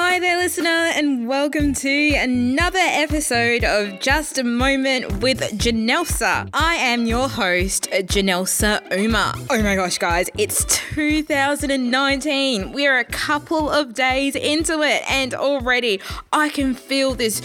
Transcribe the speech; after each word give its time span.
Hi 0.00 0.20
there, 0.20 0.36
listener, 0.36 0.68
and 0.68 1.26
welcome 1.26 1.74
to 1.74 2.14
another 2.14 2.78
episode 2.78 3.64
of 3.64 3.98
Just 3.98 4.38
a 4.38 4.44
Moment 4.44 5.20
with 5.20 5.40
Janelsa. 5.58 6.48
I 6.54 6.74
am 6.76 7.04
your 7.04 7.28
host, 7.28 7.90
Janelsa 7.90 8.96
Uma. 8.96 9.34
Oh 9.50 9.60
my 9.60 9.74
gosh, 9.74 9.98
guys, 9.98 10.30
it's 10.38 10.64
2019. 10.94 12.70
We're 12.70 12.96
a 12.96 13.04
couple 13.04 13.68
of 13.68 13.92
days 13.92 14.36
into 14.36 14.82
it, 14.82 15.02
and 15.10 15.34
already 15.34 16.00
I 16.32 16.48
can 16.48 16.74
feel 16.74 17.14
this 17.14 17.42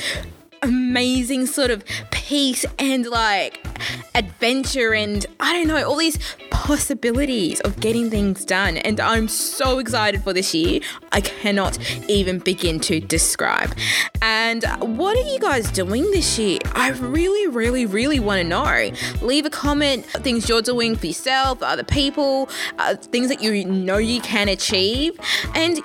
amazing 0.93 1.47
sort 1.47 1.71
of 1.71 1.83
peace 2.11 2.67
and 2.77 3.07
like 3.07 3.65
adventure 4.13 4.93
and 4.93 5.25
I 5.39 5.51
don't 5.53 5.67
know, 5.67 5.89
all 5.89 5.95
these 5.97 6.19
possibilities 6.51 7.59
of 7.61 7.79
getting 7.79 8.11
things 8.11 8.45
done. 8.45 8.77
And 8.77 8.99
I'm 8.99 9.27
so 9.27 9.79
excited 9.79 10.23
for 10.23 10.33
this 10.33 10.53
year. 10.53 10.81
I 11.11 11.21
cannot 11.21 11.79
even 12.07 12.37
begin 12.37 12.79
to 12.81 12.99
describe. 12.99 13.75
And 14.21 14.63
what 14.79 15.17
are 15.17 15.27
you 15.27 15.39
guys 15.39 15.71
doing 15.71 16.03
this 16.11 16.37
year? 16.37 16.59
I 16.75 16.91
really, 16.91 17.47
really, 17.47 17.87
really 17.87 18.19
want 18.19 18.43
to 18.43 18.47
know. 18.47 18.91
Leave 19.25 19.47
a 19.47 19.49
comment, 19.49 20.05
things 20.05 20.47
you're 20.47 20.61
doing 20.61 20.95
for 20.95 21.07
yourself, 21.07 21.63
other 21.63 21.83
people, 21.83 22.49
uh, 22.77 22.97
things 22.97 23.29
that 23.29 23.41
you 23.41 23.65
know 23.65 23.97
you 23.97 24.21
can 24.21 24.47
achieve. 24.47 25.19
And 25.55 25.81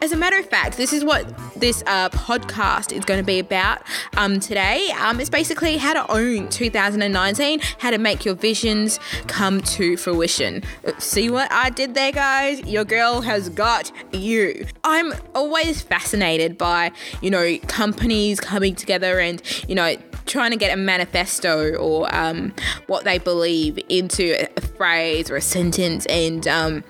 as 0.00 0.12
a 0.12 0.16
matter 0.16 0.38
of 0.38 0.46
fact, 0.46 0.76
this 0.76 0.92
is 0.92 1.04
what 1.04 1.26
this 1.56 1.82
uh, 1.86 2.08
podcast 2.10 2.92
is 2.92 3.04
going 3.04 3.18
to 3.18 3.26
be 3.26 3.38
about 3.38 3.82
um, 4.16 4.38
today. 4.38 4.90
Um, 5.00 5.20
it's 5.20 5.30
basically 5.30 5.76
how 5.76 5.92
to 5.92 6.10
own 6.12 6.48
2019, 6.48 7.60
how 7.78 7.90
to 7.90 7.98
make 7.98 8.24
your 8.24 8.34
visions 8.34 9.00
come 9.26 9.60
to 9.62 9.96
fruition. 9.96 10.62
See 10.98 11.30
what 11.30 11.50
I 11.50 11.70
did 11.70 11.94
there, 11.94 12.12
guys? 12.12 12.60
Your 12.60 12.84
girl 12.84 13.22
has 13.22 13.48
got 13.48 13.90
you. 14.12 14.66
I'm 14.84 15.12
always 15.34 15.82
fascinated 15.82 16.56
by, 16.56 16.92
you 17.20 17.30
know, 17.30 17.58
companies 17.66 18.40
coming 18.40 18.74
together 18.74 19.18
and, 19.18 19.42
you 19.68 19.74
know, 19.74 19.96
trying 20.26 20.52
to 20.52 20.56
get 20.56 20.72
a 20.72 20.76
manifesto 20.76 21.74
or 21.74 22.12
um, 22.14 22.54
what 22.86 23.04
they 23.04 23.18
believe 23.18 23.78
into 23.88 24.46
a 24.56 24.60
phrase 24.60 25.30
or 25.30 25.36
a 25.36 25.40
sentence 25.40 26.06
and 26.06 26.46
um, 26.46 26.84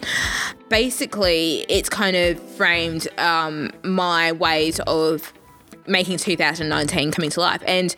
basically 0.73 1.67
it's 1.69 1.91
kind 1.91 2.17
of 2.17 2.41
framed 2.57 3.07
um, 3.19 3.71
my 3.83 4.33
ways 4.33 4.81
of 4.87 5.31
making 5.87 6.17
2019 6.17 7.11
coming 7.11 7.29
to 7.29 7.41
life. 7.41 7.63
And 7.67 7.95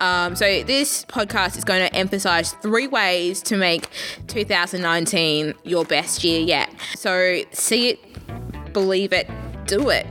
um, 0.00 0.36
so 0.36 0.62
this 0.64 1.06
podcast 1.06 1.56
is 1.56 1.64
going 1.64 1.88
to 1.88 1.96
emphasize 1.96 2.52
three 2.52 2.86
ways 2.86 3.40
to 3.44 3.56
make 3.56 3.88
2019 4.26 5.54
your 5.64 5.86
best 5.86 6.22
year 6.22 6.40
yet. 6.40 6.70
So 6.96 7.40
see 7.52 7.88
it, 7.88 8.72
believe 8.74 9.14
it, 9.14 9.30
do 9.68 9.90
it. 9.90 10.06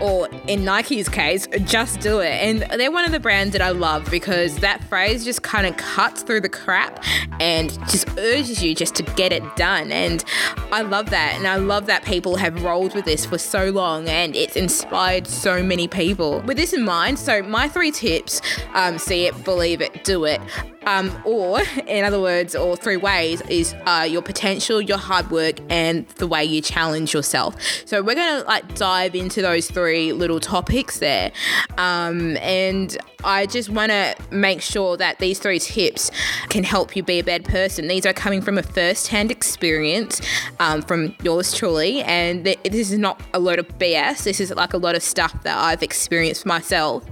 Or 0.00 0.28
in 0.46 0.64
Nike's 0.64 1.08
case, 1.08 1.46
just 1.64 2.00
do 2.00 2.20
it. 2.20 2.32
And 2.32 2.62
they're 2.78 2.90
one 2.90 3.04
of 3.04 3.12
the 3.12 3.20
brands 3.20 3.52
that 3.52 3.62
I 3.62 3.70
love 3.70 4.10
because 4.10 4.56
that 4.58 4.82
phrase 4.84 5.24
just 5.24 5.42
kind 5.42 5.66
of 5.66 5.76
cuts 5.76 6.22
through 6.22 6.40
the 6.42 6.48
crap 6.48 7.02
and 7.40 7.70
just 7.88 8.08
urges 8.18 8.62
you 8.62 8.74
just 8.74 8.94
to 8.96 9.02
get 9.02 9.32
it 9.32 9.42
done. 9.56 9.92
And 9.92 10.24
I 10.70 10.82
love 10.82 11.10
that. 11.10 11.34
And 11.36 11.46
I 11.46 11.56
love 11.56 11.86
that 11.86 12.04
people 12.04 12.36
have 12.36 12.62
rolled 12.62 12.94
with 12.94 13.04
this 13.06 13.24
for 13.24 13.38
so 13.38 13.70
long 13.70 14.08
and 14.08 14.36
it's 14.36 14.56
inspired 14.56 15.26
so 15.26 15.62
many 15.62 15.88
people. 15.88 16.40
With 16.42 16.56
this 16.56 16.72
in 16.72 16.84
mind, 16.84 17.18
so 17.18 17.42
my 17.42 17.68
three 17.68 17.90
tips 17.90 18.42
um, 18.74 18.98
see 18.98 19.26
it, 19.26 19.44
believe 19.44 19.80
it, 19.80 20.04
do 20.04 20.24
it. 20.24 20.40
Um, 20.86 21.16
or, 21.24 21.60
in 21.86 22.04
other 22.04 22.20
words, 22.20 22.54
or 22.54 22.76
three 22.76 22.96
ways 22.96 23.40
is 23.42 23.74
uh, 23.86 24.06
your 24.08 24.22
potential, 24.22 24.80
your 24.80 24.98
hard 24.98 25.30
work, 25.30 25.56
and 25.68 26.08
the 26.16 26.26
way 26.26 26.44
you 26.44 26.60
challenge 26.60 27.12
yourself. 27.12 27.56
So 27.84 28.02
we're 28.02 28.14
gonna 28.14 28.44
like 28.44 28.74
dive 28.76 29.14
into 29.14 29.42
those 29.42 29.70
three 29.70 30.12
little 30.12 30.40
topics 30.40 30.98
there, 30.98 31.32
um, 31.76 32.36
and 32.38 32.96
I 33.24 33.46
just 33.46 33.68
want 33.70 33.90
to 33.90 34.14
make 34.30 34.62
sure 34.62 34.96
that 34.96 35.18
these 35.18 35.40
three 35.40 35.58
tips 35.58 36.10
can 36.48 36.62
help 36.62 36.94
you 36.94 37.02
be 37.02 37.18
a 37.18 37.24
bad 37.24 37.44
person. 37.44 37.88
These 37.88 38.06
are 38.06 38.12
coming 38.12 38.40
from 38.40 38.56
a 38.56 38.62
first-hand 38.62 39.32
experience 39.32 40.20
um, 40.60 40.82
from 40.82 41.14
yours 41.22 41.52
truly, 41.52 42.02
and 42.02 42.44
th- 42.44 42.62
this 42.62 42.92
is 42.92 42.98
not 42.98 43.20
a 43.34 43.40
load 43.40 43.58
of 43.58 43.66
BS. 43.78 44.24
This 44.24 44.40
is 44.40 44.54
like 44.54 44.74
a 44.74 44.78
lot 44.78 44.94
of 44.94 45.02
stuff 45.02 45.42
that 45.42 45.58
I've 45.58 45.82
experienced 45.82 46.46
myself, 46.46 47.04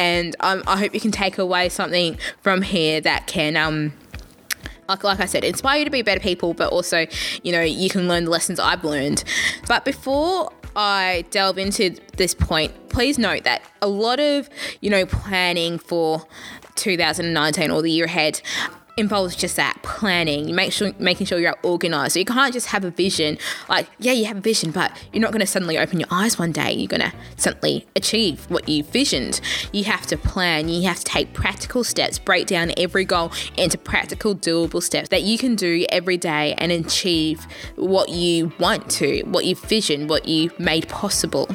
and 0.00 0.34
um, 0.40 0.64
I 0.66 0.78
hope 0.78 0.94
you 0.94 1.00
can 1.00 1.10
take 1.10 1.36
away 1.36 1.68
something 1.68 2.18
from 2.40 2.62
here 2.62 3.02
that 3.02 3.26
can 3.26 3.54
um 3.54 3.92
like, 4.88 5.04
like 5.04 5.20
I 5.20 5.26
said, 5.26 5.44
inspire 5.44 5.78
you 5.78 5.84
to 5.84 5.90
be 5.90 6.02
better 6.02 6.18
people, 6.18 6.52
but 6.52 6.72
also, 6.72 7.06
you 7.44 7.52
know, 7.52 7.60
you 7.60 7.88
can 7.88 8.08
learn 8.08 8.24
the 8.24 8.30
lessons 8.30 8.58
I've 8.58 8.82
learned. 8.82 9.22
But 9.68 9.84
before 9.84 10.52
I 10.74 11.24
delve 11.30 11.58
into 11.58 11.94
this 12.16 12.34
point, 12.34 12.72
please 12.88 13.16
note 13.16 13.44
that 13.44 13.62
a 13.80 13.86
lot 13.86 14.18
of, 14.18 14.48
you 14.80 14.90
know, 14.90 15.06
planning 15.06 15.78
for 15.78 16.26
2019 16.74 17.70
or 17.70 17.82
the 17.82 17.90
year 17.90 18.06
ahead 18.06 18.42
involves 19.00 19.34
just 19.34 19.56
that 19.56 19.82
planning. 19.82 20.48
You 20.48 20.54
make 20.54 20.72
sure 20.72 20.92
making 20.98 21.26
sure 21.26 21.38
you're 21.38 21.56
organized. 21.62 22.12
So 22.12 22.18
you 22.18 22.24
can't 22.24 22.52
just 22.52 22.68
have 22.68 22.84
a 22.84 22.90
vision. 22.90 23.38
Like, 23.68 23.88
yeah, 23.98 24.12
you 24.12 24.26
have 24.26 24.36
a 24.36 24.40
vision, 24.40 24.70
but 24.70 24.92
you're 25.12 25.20
not 25.20 25.32
going 25.32 25.40
to 25.40 25.46
suddenly 25.46 25.78
open 25.78 25.98
your 25.98 26.08
eyes 26.10 26.38
one 26.38 26.52
day. 26.52 26.72
You're 26.72 26.88
going 26.88 27.00
to 27.00 27.12
suddenly 27.36 27.86
achieve 27.96 28.48
what 28.50 28.68
you 28.68 28.84
visioned. 28.84 29.40
You 29.72 29.84
have 29.84 30.06
to 30.06 30.16
plan. 30.16 30.68
You 30.68 30.82
have 30.88 30.98
to 30.98 31.04
take 31.04 31.32
practical 31.32 31.84
steps, 31.84 32.18
break 32.18 32.46
down 32.46 32.72
every 32.76 33.04
goal 33.04 33.32
into 33.56 33.78
practical, 33.78 34.34
doable 34.34 34.82
steps 34.82 35.08
that 35.08 35.22
you 35.22 35.38
can 35.38 35.56
do 35.56 35.84
every 35.90 36.16
day 36.16 36.54
and 36.58 36.70
achieve 36.70 37.46
what 37.76 38.10
you 38.10 38.52
want 38.58 38.90
to, 38.90 39.22
what 39.22 39.44
you 39.44 39.56
visioned, 39.56 40.08
what 40.08 40.28
you 40.28 40.50
made 40.58 40.88
possible. 40.88 41.48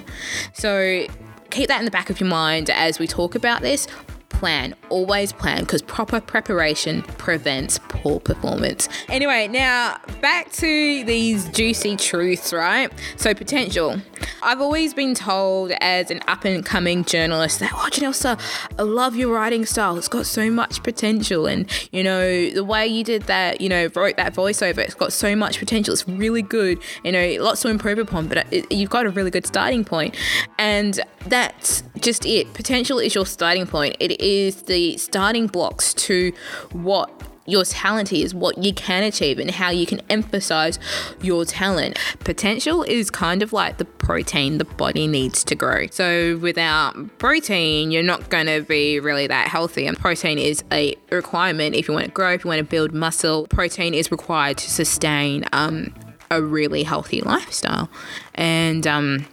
So 0.54 1.06
keep 1.52 1.68
that 1.70 1.80
in 1.80 1.86
the 1.86 1.92
back 1.92 2.10
of 2.10 2.20
your 2.20 2.30
mind 2.30 2.70
as 2.70 3.00
we 3.00 3.08
talk 3.08 3.36
about 3.36 3.62
this 3.62 3.88
plan. 4.36 4.76
Always 4.90 5.32
plan 5.34 5.62
because 5.62 5.82
proper 5.82 6.20
preparation 6.20 7.02
prevents 7.04 7.80
poor 7.90 8.20
performance. 8.20 8.88
Anyway, 9.10 9.48
now 9.48 9.98
back 10.22 10.52
to 10.54 11.04
these 11.06 11.48
juicy 11.50 11.96
truths, 11.96 12.54
right? 12.54 12.92
So, 13.18 13.34
potential. 13.34 14.02
I've 14.42 14.62
always 14.62 14.94
been 14.94 15.16
told 15.16 15.72
as 15.82 16.12
an 16.12 16.22
up 16.28 16.46
and 16.46 16.66
coming 16.66 17.04
journalist 17.04 17.60
that, 17.60 17.72
oh, 17.74 17.90
Janelsa, 17.92 18.40
I 18.78 18.82
love 18.84 19.16
your 19.16 19.34
writing 19.34 19.66
style. 19.66 19.98
It's 19.98 20.08
got 20.08 20.26
so 20.26 20.52
much 20.52 20.84
potential. 20.84 21.48
And, 21.48 21.70
you 21.92 22.04
know, 22.04 22.50
the 22.52 22.64
way 22.64 22.86
you 22.86 23.04
did 23.04 23.24
that, 23.24 23.62
you 23.62 23.70
know, 23.70 23.90
wrote 23.96 24.18
that 24.18 24.34
voiceover, 24.36 24.80
it's 24.80 24.94
got 24.94 25.14
so 25.14 25.36
much 25.36 25.60
potential. 25.60 25.94
It's 25.94 26.08
really 26.08 26.42
good. 26.42 26.80
You 27.04 27.12
know, 27.12 27.36
lots 27.40 27.62
to 27.62 27.70
improve 27.70 27.98
upon, 27.98 28.28
but 28.28 28.46
it, 28.52 28.72
you've 28.72 28.90
got 28.90 29.06
a 29.06 29.10
really 29.10 29.32
good 29.32 29.46
starting 29.46 29.84
point. 29.84 30.16
And 30.60 31.00
that's 31.28 31.84
just 32.06 32.26
it. 32.26 32.54
Potential 32.54 33.00
is 33.00 33.16
your 33.16 33.26
starting 33.26 33.66
point. 33.66 33.98
It 34.00 34.22
is 34.22 34.62
the 34.64 34.96
starting 34.98 35.48
blocks 35.48 35.94
to 35.96 36.32
what 36.72 37.12
your 37.48 37.64
talent 37.64 38.12
is, 38.12 38.34
what 38.34 38.58
you 38.58 38.74
can 38.74 39.04
achieve, 39.04 39.40
and 39.40 39.52
how 39.52 39.70
you 39.70 39.86
can 39.86 40.02
emphasize 40.10 40.80
your 41.22 41.46
talent. 41.46 41.98
Potential 42.20 42.84
is 42.84 43.12
kind 43.12 43.44
of 43.44 43.54
like 43.54 43.78
the 43.78 43.86
protein 43.86 44.58
the 44.58 44.66
body 44.66 45.08
needs 45.08 45.44
to 45.44 45.56
grow. 45.56 45.88
So, 45.88 46.38
without 46.38 47.18
protein, 47.18 47.92
you're 47.92 48.04
not 48.04 48.30
going 48.30 48.48
to 48.48 48.62
be 48.62 49.00
really 49.00 49.28
that 49.28 49.48
healthy. 49.48 49.86
And 49.86 49.98
protein 49.98 50.40
is 50.40 50.64
a 50.72 50.96
requirement 51.12 51.76
if 51.76 51.88
you 51.88 51.94
want 51.94 52.06
to 52.06 52.12
grow, 52.12 52.34
if 52.34 52.44
you 52.44 52.48
want 52.48 52.60
to 52.60 52.66
build 52.66 52.94
muscle. 52.94 53.48
Protein 53.48 53.94
is 53.94 54.12
required 54.12 54.58
to 54.58 54.72
sustain 54.72 55.46
um, 55.54 55.94
a 56.32 56.42
really 56.42 56.84
healthy 56.84 57.22
lifestyle. 57.22 57.90
And, 58.34 58.88
um, 58.88 59.28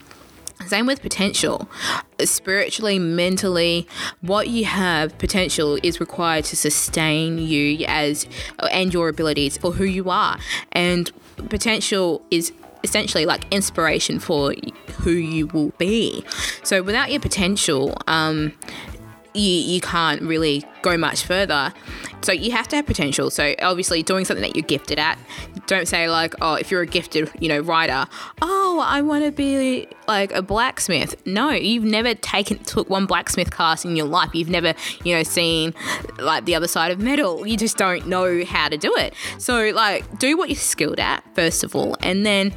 same 0.66 0.86
with 0.86 1.02
potential. 1.02 1.68
Spiritually, 2.20 2.98
mentally, 2.98 3.86
what 4.20 4.48
you 4.48 4.64
have 4.64 5.16
potential 5.18 5.78
is 5.82 6.00
required 6.00 6.44
to 6.46 6.56
sustain 6.56 7.38
you 7.38 7.84
as 7.86 8.26
and 8.70 8.92
your 8.92 9.08
abilities 9.08 9.56
for 9.56 9.72
who 9.72 9.84
you 9.84 10.10
are. 10.10 10.38
And 10.72 11.10
potential 11.48 12.22
is 12.30 12.52
essentially 12.84 13.26
like 13.26 13.44
inspiration 13.52 14.18
for 14.18 14.54
who 14.98 15.12
you 15.12 15.46
will 15.48 15.70
be. 15.78 16.24
So 16.62 16.82
without 16.82 17.10
your 17.10 17.20
potential, 17.20 17.96
um, 18.06 18.52
you, 19.34 19.42
you 19.42 19.80
can't 19.80 20.22
really 20.22 20.64
go 20.82 20.96
much 20.96 21.24
further. 21.24 21.72
So 22.22 22.32
you 22.32 22.52
have 22.52 22.68
to 22.68 22.76
have 22.76 22.86
potential. 22.86 23.30
So 23.30 23.54
obviously 23.60 24.02
doing 24.02 24.24
something 24.24 24.42
that 24.42 24.54
you're 24.54 24.66
gifted 24.66 24.98
at. 24.98 25.18
Don't 25.66 25.88
say 25.88 26.08
like, 26.08 26.34
oh, 26.40 26.54
if 26.54 26.70
you're 26.70 26.82
a 26.82 26.86
gifted, 26.86 27.30
you 27.38 27.48
know, 27.48 27.60
writer, 27.60 28.06
oh, 28.40 28.82
I 28.84 29.00
want 29.00 29.24
to 29.24 29.32
be 29.32 29.88
like 30.06 30.32
a 30.32 30.42
blacksmith. 30.42 31.14
No, 31.26 31.50
you've 31.50 31.84
never 31.84 32.14
taken 32.14 32.58
took 32.58 32.88
one 32.90 33.06
blacksmith 33.06 33.50
class 33.50 33.84
in 33.84 33.96
your 33.96 34.06
life. 34.06 34.34
You've 34.34 34.50
never, 34.50 34.74
you 35.04 35.14
know, 35.14 35.22
seen 35.22 35.74
like 36.18 36.44
the 36.44 36.54
other 36.54 36.68
side 36.68 36.90
of 36.90 36.98
metal. 36.98 37.46
You 37.46 37.56
just 37.56 37.76
don't 37.76 38.06
know 38.06 38.44
how 38.44 38.68
to 38.68 38.76
do 38.76 38.94
it. 38.96 39.14
So 39.38 39.70
like 39.70 40.18
do 40.18 40.36
what 40.36 40.48
you're 40.48 40.56
skilled 40.56 41.00
at 41.00 41.24
first 41.34 41.64
of 41.64 41.74
all, 41.74 41.96
and 42.00 42.26
then 42.26 42.52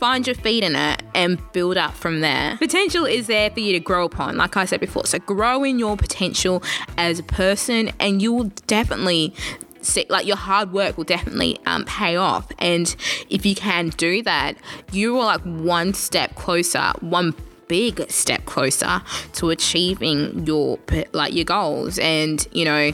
find 0.00 0.26
your 0.26 0.34
feet 0.34 0.64
in 0.64 0.74
it 0.74 1.02
and 1.14 1.38
build 1.52 1.76
up 1.76 1.92
from 1.94 2.20
there. 2.20 2.56
Potential 2.56 3.04
is 3.04 3.26
there 3.26 3.50
for 3.50 3.60
you 3.60 3.72
to 3.74 3.80
grow 3.80 4.06
upon, 4.06 4.38
like 4.38 4.56
I 4.56 4.64
said 4.64 4.80
before. 4.80 5.04
So 5.04 5.18
grow 5.18 5.62
in 5.62 5.78
your 5.78 5.96
potential 5.96 6.62
as 6.96 7.18
a 7.18 7.22
person, 7.22 7.92
and 8.00 8.20
you 8.22 8.32
will 8.32 8.50
definitely 8.66 9.34
see, 9.82 10.06
like 10.08 10.26
your 10.26 10.36
hard 10.36 10.72
work 10.72 10.96
will 10.96 11.04
definitely 11.04 11.58
um, 11.66 11.84
pay 11.84 12.16
off. 12.16 12.50
And 12.58 12.96
if 13.28 13.44
you 13.44 13.54
can 13.54 13.90
do 13.90 14.22
that, 14.22 14.56
you 14.90 15.18
are 15.18 15.26
like 15.26 15.42
one 15.42 15.92
step 15.92 16.34
closer, 16.34 16.92
one 17.00 17.34
big 17.70 18.10
step 18.10 18.44
closer 18.46 19.00
to 19.32 19.48
achieving 19.48 20.44
your 20.44 20.76
like 21.12 21.32
your 21.32 21.44
goals. 21.44 22.00
And 22.00 22.44
you 22.50 22.64
know, 22.64 22.90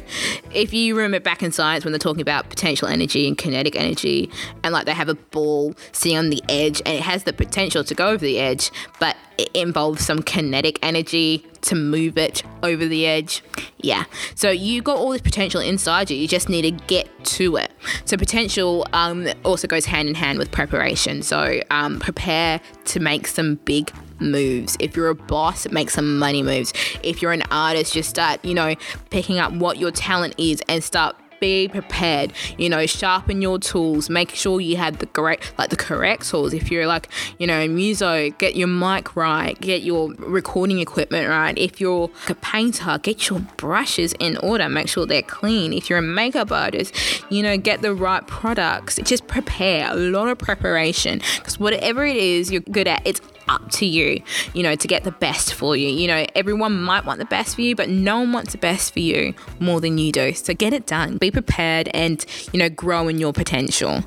if 0.52 0.74
you 0.74 0.94
remember 0.94 1.18
back 1.18 1.42
in 1.42 1.50
science 1.50 1.82
when 1.82 1.92
they're 1.92 1.98
talking 1.98 2.20
about 2.20 2.50
potential 2.50 2.86
energy 2.86 3.26
and 3.26 3.38
kinetic 3.38 3.74
energy, 3.74 4.30
and 4.62 4.74
like 4.74 4.84
they 4.84 4.92
have 4.92 5.08
a 5.08 5.14
ball 5.14 5.74
sitting 5.92 6.18
on 6.18 6.28
the 6.28 6.42
edge 6.50 6.82
and 6.84 6.94
it 6.94 7.02
has 7.02 7.24
the 7.24 7.32
potential 7.32 7.82
to 7.84 7.94
go 7.94 8.08
over 8.08 8.22
the 8.22 8.38
edge, 8.38 8.70
but 9.00 9.16
it 9.38 9.48
involves 9.54 10.04
some 10.04 10.22
kinetic 10.22 10.78
energy 10.82 11.46
to 11.62 11.74
move 11.74 12.18
it 12.18 12.42
over 12.62 12.86
the 12.86 13.06
edge. 13.06 13.42
Yeah. 13.78 14.04
So 14.34 14.50
you 14.50 14.82
got 14.82 14.98
all 14.98 15.10
this 15.10 15.22
potential 15.22 15.60
inside 15.60 16.10
you. 16.10 16.18
You 16.18 16.28
just 16.28 16.48
need 16.48 16.62
to 16.62 16.70
get 16.70 17.08
to 17.24 17.56
it. 17.56 17.72
So 18.04 18.16
potential 18.16 18.86
um, 18.92 19.26
also 19.42 19.66
goes 19.66 19.86
hand 19.86 20.08
in 20.08 20.14
hand 20.14 20.38
with 20.38 20.50
preparation. 20.50 21.22
So 21.22 21.60
um, 21.70 21.98
prepare 21.98 22.60
to 22.86 23.00
make 23.00 23.26
some 23.26 23.56
big 23.64 23.90
moves. 24.20 24.76
If 24.80 24.96
you're 24.96 25.08
a 25.08 25.14
boss, 25.14 25.68
make 25.70 25.90
some 25.90 26.18
money 26.18 26.42
moves. 26.42 26.72
If 27.02 27.22
you're 27.22 27.32
an 27.32 27.42
artist, 27.50 27.94
just 27.94 28.10
start, 28.10 28.44
you 28.44 28.54
know, 28.54 28.74
picking 29.10 29.38
up 29.38 29.52
what 29.52 29.78
your 29.78 29.90
talent 29.90 30.34
is 30.38 30.62
and 30.68 30.82
start 30.82 31.16
be 31.40 31.68
prepared 31.68 32.32
you 32.58 32.68
know 32.68 32.86
sharpen 32.86 33.42
your 33.42 33.58
tools. 33.58 34.08
Make 34.08 34.30
sure 34.30 34.60
you 34.60 34.76
have 34.76 34.98
the 34.98 35.06
correct 35.06 35.52
like 35.58 35.70
the 35.70 35.76
correct 35.76 36.28
tools. 36.28 36.52
If 36.52 36.70
you're 36.70 36.86
like 36.86 37.08
you 37.38 37.46
know 37.46 37.66
muso 37.68 38.30
get 38.30 38.56
your 38.56 38.68
mic 38.68 39.16
right 39.16 39.58
get 39.60 39.82
your 39.82 40.12
recording 40.18 40.80
equipment 40.80 41.28
right. 41.28 41.56
If 41.56 41.80
you're 41.80 42.10
a 42.28 42.34
painter 42.34 42.98
get 43.02 43.28
your 43.28 43.40
brushes 43.56 44.14
in 44.18 44.36
order. 44.38 44.68
Make 44.68 44.88
sure 44.88 45.06
they're 45.06 45.22
clean. 45.22 45.72
If 45.72 45.88
you're 45.90 45.98
a 45.98 46.02
makeup 46.02 46.50
artist 46.50 46.94
you 47.30 47.42
know 47.42 47.56
get 47.56 47.82
the 47.82 47.94
right 47.94 48.26
products. 48.26 48.96
Just 49.04 49.26
prepare. 49.26 49.90
A 49.90 49.96
lot 49.96 50.28
of 50.28 50.38
preparation. 50.38 51.20
Because 51.36 51.58
whatever 51.58 52.04
it 52.04 52.16
is 52.16 52.50
you're 52.50 52.62
good 52.62 52.88
at 52.88 53.02
it's 53.04 53.20
up 53.48 53.70
to 53.72 53.86
you, 53.86 54.22
you 54.54 54.62
know, 54.62 54.74
to 54.74 54.88
get 54.88 55.04
the 55.04 55.12
best 55.12 55.54
for 55.54 55.76
you. 55.76 55.88
You 55.88 56.08
know, 56.08 56.26
everyone 56.34 56.82
might 56.82 57.04
want 57.04 57.18
the 57.18 57.26
best 57.26 57.54
for 57.54 57.62
you, 57.62 57.76
but 57.76 57.88
no 57.88 58.20
one 58.20 58.32
wants 58.32 58.52
the 58.52 58.58
best 58.58 58.92
for 58.92 59.00
you 59.00 59.34
more 59.60 59.80
than 59.80 59.98
you 59.98 60.12
do. 60.12 60.32
So 60.32 60.54
get 60.54 60.72
it 60.72 60.86
done. 60.86 61.18
Be 61.18 61.30
prepared 61.30 61.88
and, 61.94 62.24
you 62.52 62.58
know, 62.58 62.68
grow 62.68 63.08
in 63.08 63.18
your 63.18 63.32
potential. 63.32 64.02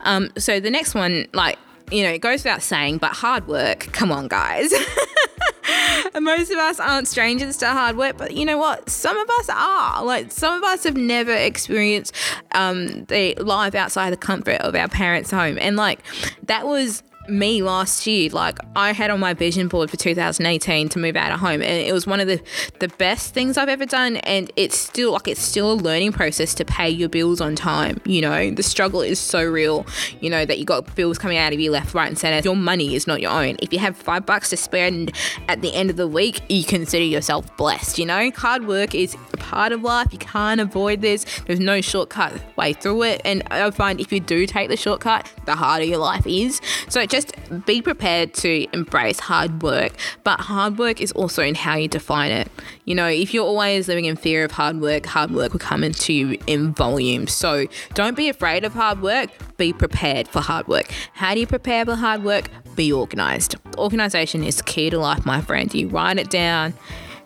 Um, 0.00 0.30
so 0.38 0.60
the 0.60 0.70
next 0.70 0.94
one, 0.94 1.26
like, 1.32 1.58
you 1.90 2.02
know, 2.02 2.10
it 2.10 2.20
goes 2.20 2.40
without 2.40 2.62
saying, 2.62 2.98
but 2.98 3.12
hard 3.12 3.46
work, 3.46 3.80
come 3.92 4.10
on, 4.10 4.28
guys. 4.28 4.72
Most 6.20 6.50
of 6.50 6.58
us 6.58 6.80
aren't 6.80 7.08
strangers 7.08 7.56
to 7.58 7.66
hard 7.66 7.96
work, 7.96 8.16
but 8.16 8.32
you 8.34 8.44
know 8.44 8.58
what? 8.58 8.88
Some 8.88 9.16
of 9.16 9.28
us 9.38 9.48
are. 9.48 10.04
Like, 10.04 10.32
some 10.32 10.56
of 10.56 10.64
us 10.64 10.84
have 10.84 10.96
never 10.96 11.32
experienced 11.32 12.14
um, 12.52 13.04
the 13.04 13.34
life 13.36 13.74
outside 13.74 14.12
the 14.12 14.16
comfort 14.16 14.60
of 14.62 14.74
our 14.74 14.88
parents' 14.88 15.30
home. 15.30 15.58
And, 15.60 15.76
like, 15.76 16.00
that 16.44 16.66
was 16.66 17.02
me 17.28 17.62
last 17.62 18.06
year. 18.06 18.30
Like 18.30 18.58
I 18.74 18.92
had 18.92 19.10
on 19.10 19.20
my 19.20 19.34
vision 19.34 19.68
board 19.68 19.90
for 19.90 19.96
2018 19.96 20.88
to 20.90 20.98
move 20.98 21.16
out 21.16 21.32
of 21.32 21.40
home, 21.40 21.62
and 21.62 21.86
it 21.86 21.92
was 21.92 22.06
one 22.06 22.20
of 22.20 22.26
the 22.26 22.40
the 22.80 22.88
best 22.88 23.34
things 23.34 23.56
I've 23.56 23.68
ever 23.68 23.86
done. 23.86 24.16
And 24.18 24.50
it's 24.56 24.76
still 24.76 25.12
like 25.12 25.28
it's 25.28 25.40
still 25.40 25.72
a 25.72 25.74
learning 25.74 26.12
process 26.12 26.54
to 26.54 26.64
pay 26.64 26.88
your 26.88 27.08
bills 27.08 27.40
on 27.40 27.56
time. 27.56 28.00
You 28.04 28.20
know, 28.22 28.50
the 28.50 28.62
struggle 28.62 29.00
is 29.00 29.18
so 29.18 29.42
real. 29.44 29.86
You 30.20 30.30
know 30.30 30.44
that 30.44 30.58
you 30.58 30.64
got 30.64 30.94
bills 30.94 31.18
coming 31.18 31.38
out 31.38 31.52
of 31.52 31.60
you 31.60 31.70
left, 31.70 31.94
right, 31.94 32.08
and 32.08 32.18
center. 32.18 32.44
Your 32.44 32.56
money 32.56 32.94
is 32.94 33.06
not 33.06 33.20
your 33.20 33.30
own. 33.30 33.56
If 33.60 33.72
you 33.72 33.78
have 33.78 33.96
five 33.96 34.26
bucks 34.26 34.50
to 34.50 34.56
spend 34.56 35.12
at 35.48 35.62
the 35.62 35.74
end 35.74 35.90
of 35.90 35.96
the 35.96 36.08
week, 36.08 36.42
you 36.48 36.64
consider 36.64 37.04
yourself 37.04 37.54
blessed. 37.56 37.98
You 37.98 38.06
know, 38.06 38.30
hard 38.36 38.66
work 38.66 38.94
is 38.94 39.16
a 39.32 39.36
part 39.36 39.72
of 39.72 39.82
life. 39.82 40.08
You 40.12 40.18
can't 40.18 40.60
avoid 40.60 41.00
this. 41.00 41.24
There's 41.46 41.60
no 41.60 41.80
shortcut 41.80 42.32
way 42.56 42.72
through 42.72 43.02
it. 43.04 43.22
And 43.24 43.42
I 43.50 43.70
find 43.70 44.00
if 44.00 44.12
you 44.12 44.20
do 44.20 44.46
take 44.46 44.68
the 44.68 44.76
shortcut, 44.76 45.30
the 45.44 45.54
harder 45.54 45.84
your 45.84 45.98
life 45.98 46.26
is. 46.26 46.60
So 46.88 47.00
just 47.16 47.32
be 47.64 47.80
prepared 47.80 48.34
to 48.34 48.66
embrace 48.72 49.20
hard 49.20 49.62
work, 49.62 49.92
but 50.22 50.40
hard 50.40 50.78
work 50.78 51.00
is 51.00 51.12
also 51.12 51.42
in 51.42 51.54
how 51.54 51.76
you 51.76 51.88
define 51.88 52.30
it. 52.30 52.48
You 52.84 52.94
know, 52.94 53.06
if 53.06 53.32
you're 53.32 53.46
always 53.46 53.88
living 53.88 54.04
in 54.04 54.16
fear 54.16 54.44
of 54.44 54.52
hard 54.52 54.80
work, 54.80 55.06
hard 55.06 55.30
work 55.30 55.52
will 55.52 55.60
come 55.60 55.82
into 55.82 56.12
you 56.12 56.38
in 56.46 56.72
volume. 56.74 57.26
So 57.26 57.66
don't 57.94 58.16
be 58.16 58.28
afraid 58.28 58.64
of 58.64 58.74
hard 58.74 59.00
work, 59.00 59.30
be 59.56 59.72
prepared 59.72 60.28
for 60.28 60.40
hard 60.40 60.68
work. 60.68 60.92
How 61.14 61.34
do 61.34 61.40
you 61.40 61.46
prepare 61.46 61.84
for 61.84 61.94
hard 61.94 62.22
work? 62.22 62.50
Be 62.74 62.92
organized. 62.92 63.56
Organization 63.78 64.44
is 64.44 64.60
key 64.62 64.90
to 64.90 64.98
life, 64.98 65.24
my 65.24 65.40
friend. 65.40 65.72
You 65.74 65.88
write 65.88 66.18
it 66.18 66.28
down, 66.28 66.74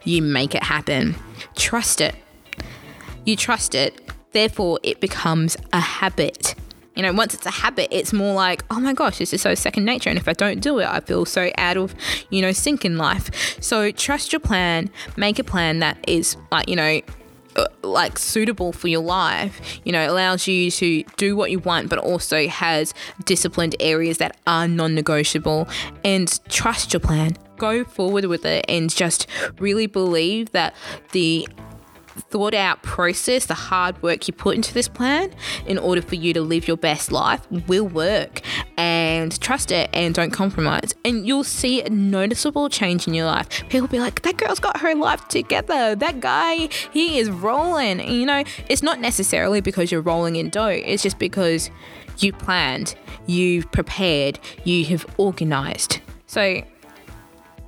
you 0.04 0.22
make 0.22 0.54
it 0.54 0.62
happen. 0.62 1.16
Trust 1.56 2.00
it. 2.00 2.14
You 3.24 3.36
trust 3.36 3.74
it, 3.74 4.00
therefore, 4.32 4.78
it 4.82 5.00
becomes 5.00 5.56
a 5.72 5.80
habit. 5.80 6.54
You 7.00 7.06
know, 7.06 7.14
once 7.14 7.32
it's 7.32 7.46
a 7.46 7.50
habit, 7.50 7.88
it's 7.90 8.12
more 8.12 8.34
like, 8.34 8.62
oh 8.70 8.78
my 8.78 8.92
gosh, 8.92 9.16
this 9.16 9.32
is 9.32 9.40
so 9.40 9.54
second 9.54 9.86
nature. 9.86 10.10
And 10.10 10.18
if 10.18 10.28
I 10.28 10.34
don't 10.34 10.60
do 10.60 10.80
it, 10.80 10.86
I 10.86 11.00
feel 11.00 11.24
so 11.24 11.50
out 11.56 11.78
of, 11.78 11.94
you 12.28 12.42
know, 12.42 12.52
sync 12.52 12.84
in 12.84 12.98
life. 12.98 13.30
So 13.58 13.90
trust 13.90 14.34
your 14.34 14.40
plan, 14.40 14.90
make 15.16 15.38
a 15.38 15.42
plan 15.42 15.78
that 15.78 15.96
is 16.06 16.36
like, 16.52 16.68
you 16.68 16.76
know, 16.76 17.00
uh, 17.56 17.64
like 17.82 18.18
suitable 18.18 18.74
for 18.74 18.88
your 18.88 19.00
life, 19.00 19.80
you 19.82 19.92
know, 19.92 20.12
allows 20.12 20.46
you 20.46 20.70
to 20.72 21.02
do 21.16 21.34
what 21.36 21.50
you 21.50 21.58
want, 21.60 21.88
but 21.88 21.98
also 21.98 22.46
has 22.48 22.92
disciplined 23.24 23.76
areas 23.80 24.18
that 24.18 24.36
are 24.46 24.68
non 24.68 24.94
negotiable 24.94 25.70
and 26.04 26.38
trust 26.50 26.92
your 26.92 27.00
plan. 27.00 27.34
Go 27.56 27.82
forward 27.82 28.26
with 28.26 28.44
it 28.44 28.66
and 28.68 28.94
just 28.94 29.26
really 29.58 29.86
believe 29.86 30.52
that 30.52 30.74
the 31.12 31.48
thought 32.30 32.54
out 32.54 32.82
process, 32.82 33.46
the 33.46 33.54
hard 33.54 34.02
work 34.02 34.26
you 34.28 34.34
put 34.34 34.56
into 34.56 34.74
this 34.74 34.88
plan 34.88 35.32
in 35.66 35.78
order 35.78 36.02
for 36.02 36.14
you 36.14 36.32
to 36.34 36.40
live 36.40 36.68
your 36.68 36.76
best 36.76 37.12
life 37.12 37.50
will 37.68 37.86
work. 37.86 38.40
And 38.76 39.38
trust 39.40 39.70
it 39.72 39.90
and 39.92 40.14
don't 40.14 40.30
compromise. 40.30 40.94
And 41.04 41.26
you'll 41.26 41.44
see 41.44 41.82
a 41.82 41.90
noticeable 41.90 42.68
change 42.68 43.06
in 43.06 43.14
your 43.14 43.26
life. 43.26 43.48
People 43.68 43.88
be 43.88 43.98
like, 43.98 44.22
that 44.22 44.36
girl's 44.36 44.60
got 44.60 44.80
her 44.80 44.94
life 44.94 45.28
together. 45.28 45.94
That 45.94 46.20
guy, 46.20 46.68
he 46.92 47.18
is 47.18 47.30
rolling. 47.30 48.00
And, 48.00 48.10
you 48.10 48.26
know, 48.26 48.44
it's 48.68 48.82
not 48.82 49.00
necessarily 49.00 49.60
because 49.60 49.92
you're 49.92 50.00
rolling 50.00 50.36
in 50.36 50.50
dough, 50.50 50.66
it's 50.66 51.02
just 51.02 51.18
because 51.18 51.70
you 52.18 52.32
planned, 52.32 52.94
you've 53.26 53.70
prepared, 53.72 54.38
you 54.64 54.84
have 54.86 55.06
organized. 55.16 56.00
So 56.26 56.62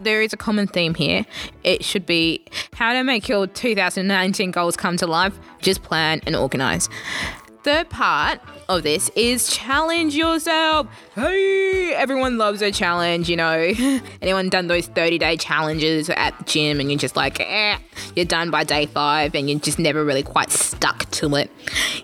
there 0.04 0.22
is 0.22 0.32
a 0.32 0.36
common 0.36 0.66
theme 0.66 0.94
here. 0.94 1.24
It 1.64 1.84
should 1.84 2.06
be 2.06 2.44
how 2.74 2.92
to 2.92 3.02
make 3.02 3.28
your 3.28 3.46
2019 3.46 4.50
goals 4.50 4.76
come 4.76 4.96
to 4.98 5.06
life. 5.06 5.38
Just 5.60 5.82
plan 5.82 6.20
and 6.26 6.36
organize. 6.36 6.88
Third 7.62 7.90
part 7.90 8.40
of 8.68 8.82
this 8.82 9.08
is 9.14 9.48
challenge 9.48 10.16
yourself. 10.16 10.88
Hey, 11.14 11.94
everyone 11.94 12.36
loves 12.36 12.60
a 12.60 12.72
challenge, 12.72 13.28
you 13.28 13.36
know. 13.36 13.56
Anyone 14.22 14.48
done 14.48 14.66
those 14.66 14.88
30 14.88 15.18
day 15.18 15.36
challenges 15.36 16.10
at 16.10 16.36
the 16.38 16.44
gym 16.44 16.80
and 16.80 16.90
you're 16.90 16.98
just 16.98 17.14
like, 17.14 17.38
eh, 17.38 17.78
you're 18.16 18.26
done 18.26 18.50
by 18.50 18.64
day 18.64 18.86
five 18.86 19.34
and 19.36 19.48
you're 19.48 19.60
just 19.60 19.78
never 19.78 20.04
really 20.04 20.24
quite 20.24 20.50
stuck 20.50 21.08
to 21.12 21.36
it? 21.36 21.50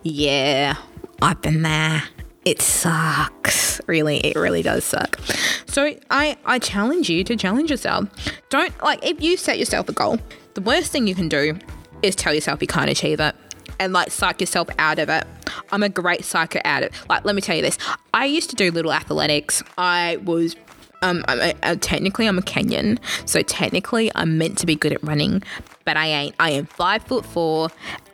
Yeah, 0.04 0.76
I've 1.20 1.42
been 1.42 1.62
there 1.62 2.04
it 2.48 2.62
sucks. 2.62 3.78
Really, 3.86 4.18
it 4.18 4.34
really 4.34 4.62
does 4.62 4.82
suck. 4.82 5.20
So 5.68 5.94
I, 6.10 6.36
I 6.44 6.58
challenge 6.58 7.08
you 7.08 7.22
to 7.24 7.36
challenge 7.36 7.70
yourself. 7.70 8.08
Don't 8.48 8.72
like 8.82 9.04
if 9.04 9.22
you 9.22 9.36
set 9.36 9.58
yourself 9.58 9.88
a 9.88 9.92
goal, 9.92 10.18
the 10.54 10.60
worst 10.60 10.90
thing 10.90 11.06
you 11.06 11.14
can 11.14 11.28
do 11.28 11.58
is 12.02 12.16
tell 12.16 12.34
yourself 12.34 12.60
you 12.60 12.66
can't 12.66 12.90
achieve 12.90 13.20
it 13.20 13.34
and 13.78 13.92
like 13.92 14.10
psych 14.10 14.40
yourself 14.40 14.68
out 14.78 14.98
of 14.98 15.08
it. 15.08 15.24
I'm 15.70 15.82
a 15.82 15.88
great 15.88 16.24
psycho 16.24 16.60
out 16.64 16.82
of 16.82 16.88
it. 16.88 17.08
Like, 17.08 17.24
let 17.24 17.34
me 17.34 17.40
tell 17.40 17.56
you 17.56 17.62
this. 17.62 17.78
I 18.14 18.24
used 18.24 18.50
to 18.50 18.56
do 18.56 18.70
little 18.70 18.92
athletics. 18.92 19.62
I 19.76 20.18
was 20.24 20.56
um, 21.02 21.24
I'm 21.28 21.54
a, 21.62 21.76
technically 21.76 22.26
I'm 22.26 22.38
a 22.38 22.42
Kenyan, 22.42 22.98
so 23.24 23.42
technically 23.42 24.10
I'm 24.16 24.36
meant 24.36 24.58
to 24.58 24.66
be 24.66 24.74
good 24.74 24.92
at 24.92 25.02
running, 25.04 25.42
but 25.84 25.96
I 25.96 26.06
ain't. 26.06 26.34
I 26.40 26.50
am 26.50 26.66
five 26.66 27.04
foot 27.04 27.24
four, 27.24 27.68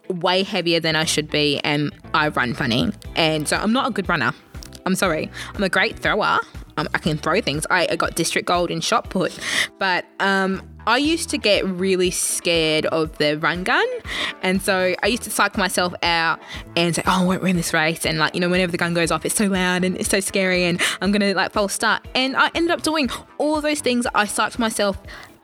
way 0.08 0.42
heavier 0.42 0.80
than 0.80 0.94
I 0.94 1.04
should 1.04 1.30
be, 1.30 1.60
and 1.64 1.94
I 2.12 2.28
run 2.28 2.52
funny. 2.52 2.92
And 3.16 3.48
so 3.48 3.56
I'm 3.56 3.72
not 3.72 3.88
a 3.88 3.90
good 3.90 4.08
runner. 4.08 4.32
I'm 4.84 4.94
sorry. 4.96 5.30
I'm 5.54 5.62
a 5.62 5.70
great 5.70 5.98
thrower. 5.98 6.40
Um, 6.76 6.88
I 6.94 6.98
can 6.98 7.18
throw 7.18 7.40
things. 7.40 7.66
I, 7.70 7.86
I, 7.90 7.96
got 7.96 8.16
district 8.16 8.48
gold 8.48 8.70
in 8.70 8.80
shot 8.80 9.10
put, 9.10 9.38
but 9.78 10.04
um, 10.20 10.62
I 10.86 10.98
used 10.98 11.30
to 11.30 11.38
get 11.38 11.64
really 11.64 12.10
scared 12.10 12.86
of 12.86 13.16
the 13.18 13.38
run 13.38 13.64
gun, 13.64 13.86
and 14.42 14.60
so 14.60 14.94
I 15.02 15.06
used 15.06 15.22
to 15.24 15.30
psych 15.30 15.56
myself 15.56 15.94
out 16.02 16.40
and 16.76 16.94
say, 16.94 17.02
"Oh, 17.06 17.22
I 17.22 17.24
won't 17.24 17.42
win 17.42 17.56
this 17.56 17.72
race." 17.72 18.04
And 18.04 18.18
like 18.18 18.34
you 18.34 18.40
know, 18.40 18.48
whenever 18.48 18.72
the 18.72 18.78
gun 18.78 18.92
goes 18.92 19.10
off, 19.10 19.24
it's 19.24 19.36
so 19.36 19.46
loud 19.46 19.84
and 19.84 19.96
it's 19.96 20.08
so 20.08 20.20
scary, 20.20 20.64
and 20.64 20.80
I'm 21.00 21.12
gonna 21.12 21.34
like 21.34 21.52
false 21.52 21.72
start. 21.72 22.06
And 22.14 22.36
I 22.36 22.50
ended 22.54 22.70
up 22.70 22.82
doing 22.82 23.08
all 23.38 23.60
those 23.60 23.80
things. 23.80 24.06
I 24.14 24.26
psyched 24.26 24.58
myself 24.58 25.00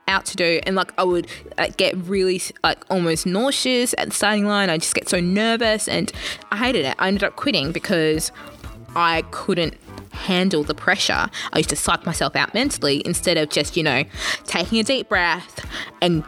out 0.09 0.25
to 0.27 0.37
do 0.37 0.61
and 0.65 0.75
like 0.75 0.93
I 0.99 1.05
would 1.05 1.29
like, 1.57 1.77
get 1.77 1.97
really 1.97 2.43
like 2.65 2.85
almost 2.91 3.27
nauseous 3.27 3.95
at 3.97 4.09
the 4.09 4.15
starting 4.15 4.47
line. 4.47 4.69
I 4.69 4.77
just 4.77 4.95
get 4.95 5.09
so 5.09 5.21
nervous 5.21 5.89
and 5.89 6.13
I 6.51 6.57
hated 6.57 6.85
it. 6.85 6.97
I 6.99 7.09
ended 7.09 7.25
up 7.25 7.37
quitting 7.37 7.73
because 7.73 8.33
I 8.97 9.23
couldn't 9.31 9.75
handle 10.13 10.63
the 10.63 10.75
pressure. 10.75 11.29
I 11.53 11.59
used 11.59 11.71
to 11.71 11.77
psych 11.77 12.05
myself 12.07 12.37
out 12.37 12.55
mentally 12.55 13.03
instead 13.05 13.37
of 13.37 13.51
just, 13.51 13.77
you 13.77 13.83
know, 13.83 14.05
taking 14.45 14.79
a 14.79 14.83
deep 14.83 15.09
breath 15.09 15.65
and 16.01 16.25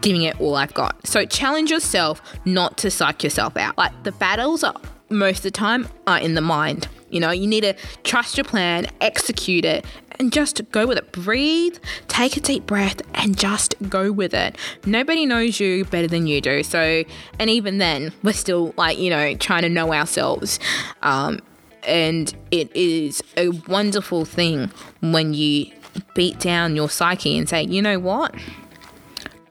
giving 0.00 0.22
it 0.22 0.40
all 0.40 0.56
I've 0.56 0.74
got. 0.74 1.06
So 1.06 1.24
challenge 1.26 1.70
yourself 1.70 2.22
not 2.44 2.78
to 2.78 2.90
psych 2.90 3.22
yourself 3.22 3.56
out. 3.56 3.76
Like 3.76 4.02
the 4.04 4.12
battles 4.12 4.64
are 4.64 4.74
most 5.10 5.38
of 5.38 5.42
the 5.44 5.50
time 5.50 5.88
are 6.06 6.18
in 6.18 6.34
the 6.34 6.40
mind. 6.40 6.88
You 7.10 7.18
know, 7.20 7.30
you 7.30 7.46
need 7.46 7.62
to 7.62 7.74
trust 8.04 8.36
your 8.36 8.44
plan, 8.44 8.86
execute 9.00 9.64
it, 9.64 9.84
and 10.20 10.32
just 10.32 10.60
go 10.70 10.86
with 10.86 10.98
it. 10.98 11.10
Breathe, 11.10 11.76
take 12.06 12.36
a 12.36 12.40
deep 12.40 12.66
breath, 12.66 13.02
and 13.14 13.36
just 13.36 13.74
go 13.88 14.12
with 14.12 14.32
it. 14.32 14.56
Nobody 14.86 15.26
knows 15.26 15.58
you 15.58 15.84
better 15.86 16.06
than 16.06 16.28
you 16.28 16.40
do. 16.40 16.62
So, 16.62 17.04
and 17.38 17.50
even 17.50 17.78
then, 17.78 18.12
we're 18.22 18.32
still 18.32 18.74
like, 18.76 18.98
you 18.98 19.10
know, 19.10 19.34
trying 19.34 19.62
to 19.62 19.68
know 19.68 19.92
ourselves. 19.92 20.60
Um, 21.02 21.40
and 21.84 22.34
it 22.50 22.74
is 22.74 23.22
a 23.36 23.48
wonderful 23.68 24.24
thing 24.24 24.70
when 25.00 25.34
you 25.34 25.66
beat 26.14 26.38
down 26.38 26.76
your 26.76 26.88
psyche 26.88 27.36
and 27.36 27.48
say, 27.48 27.62
you 27.62 27.82
know 27.82 27.98
what? 27.98 28.34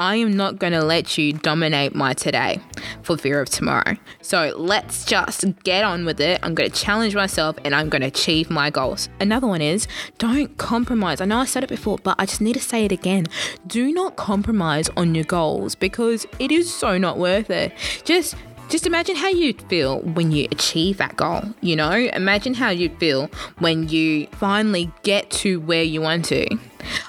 I 0.01 0.15
am 0.15 0.37
not 0.37 0.59
going 0.59 0.71
to 0.71 0.81
let 0.81 1.17
you 1.17 1.33
dominate 1.33 1.93
my 1.93 2.13
today 2.13 2.61
for 3.03 3.17
fear 3.17 3.41
of 3.41 3.49
tomorrow. 3.49 3.97
So 4.21 4.53
let's 4.55 5.03
just 5.03 5.43
get 5.63 5.83
on 5.83 6.05
with 6.05 6.21
it. 6.21 6.39
I'm 6.41 6.55
going 6.55 6.71
to 6.71 6.75
challenge 6.75 7.15
myself 7.15 7.57
and 7.65 7.75
I'm 7.75 7.89
going 7.89 8.01
to 8.03 8.07
achieve 8.07 8.49
my 8.49 8.69
goals. 8.69 9.09
Another 9.19 9.45
one 9.45 9.61
is 9.61 9.89
don't 10.17 10.57
compromise. 10.57 11.19
I 11.19 11.25
know 11.25 11.39
I 11.39 11.45
said 11.45 11.65
it 11.65 11.69
before, 11.69 11.97
but 12.01 12.15
I 12.17 12.25
just 12.25 12.39
need 12.39 12.53
to 12.53 12.61
say 12.61 12.85
it 12.85 12.93
again. 12.93 13.27
Do 13.67 13.91
not 13.91 14.15
compromise 14.15 14.87
on 14.95 15.15
your 15.15 15.25
goals 15.25 15.75
because 15.75 16.25
it 16.39 16.49
is 16.49 16.73
so 16.73 16.97
not 16.97 17.17
worth 17.17 17.49
it. 17.49 17.73
Just 18.05 18.35
just 18.69 18.87
imagine 18.87 19.15
how 19.15 19.29
you'd 19.29 19.61
feel 19.63 19.99
when 19.99 20.31
you 20.31 20.47
achieve 20.51 20.97
that 20.97 21.15
goal, 21.15 21.43
you 21.61 21.75
know? 21.75 21.91
Imagine 21.91 22.53
how 22.53 22.69
you'd 22.69 22.97
feel 22.99 23.29
when 23.59 23.89
you 23.89 24.27
finally 24.27 24.91
get 25.03 25.29
to 25.31 25.59
where 25.59 25.83
you 25.83 26.01
want 26.01 26.25
to. 26.25 26.57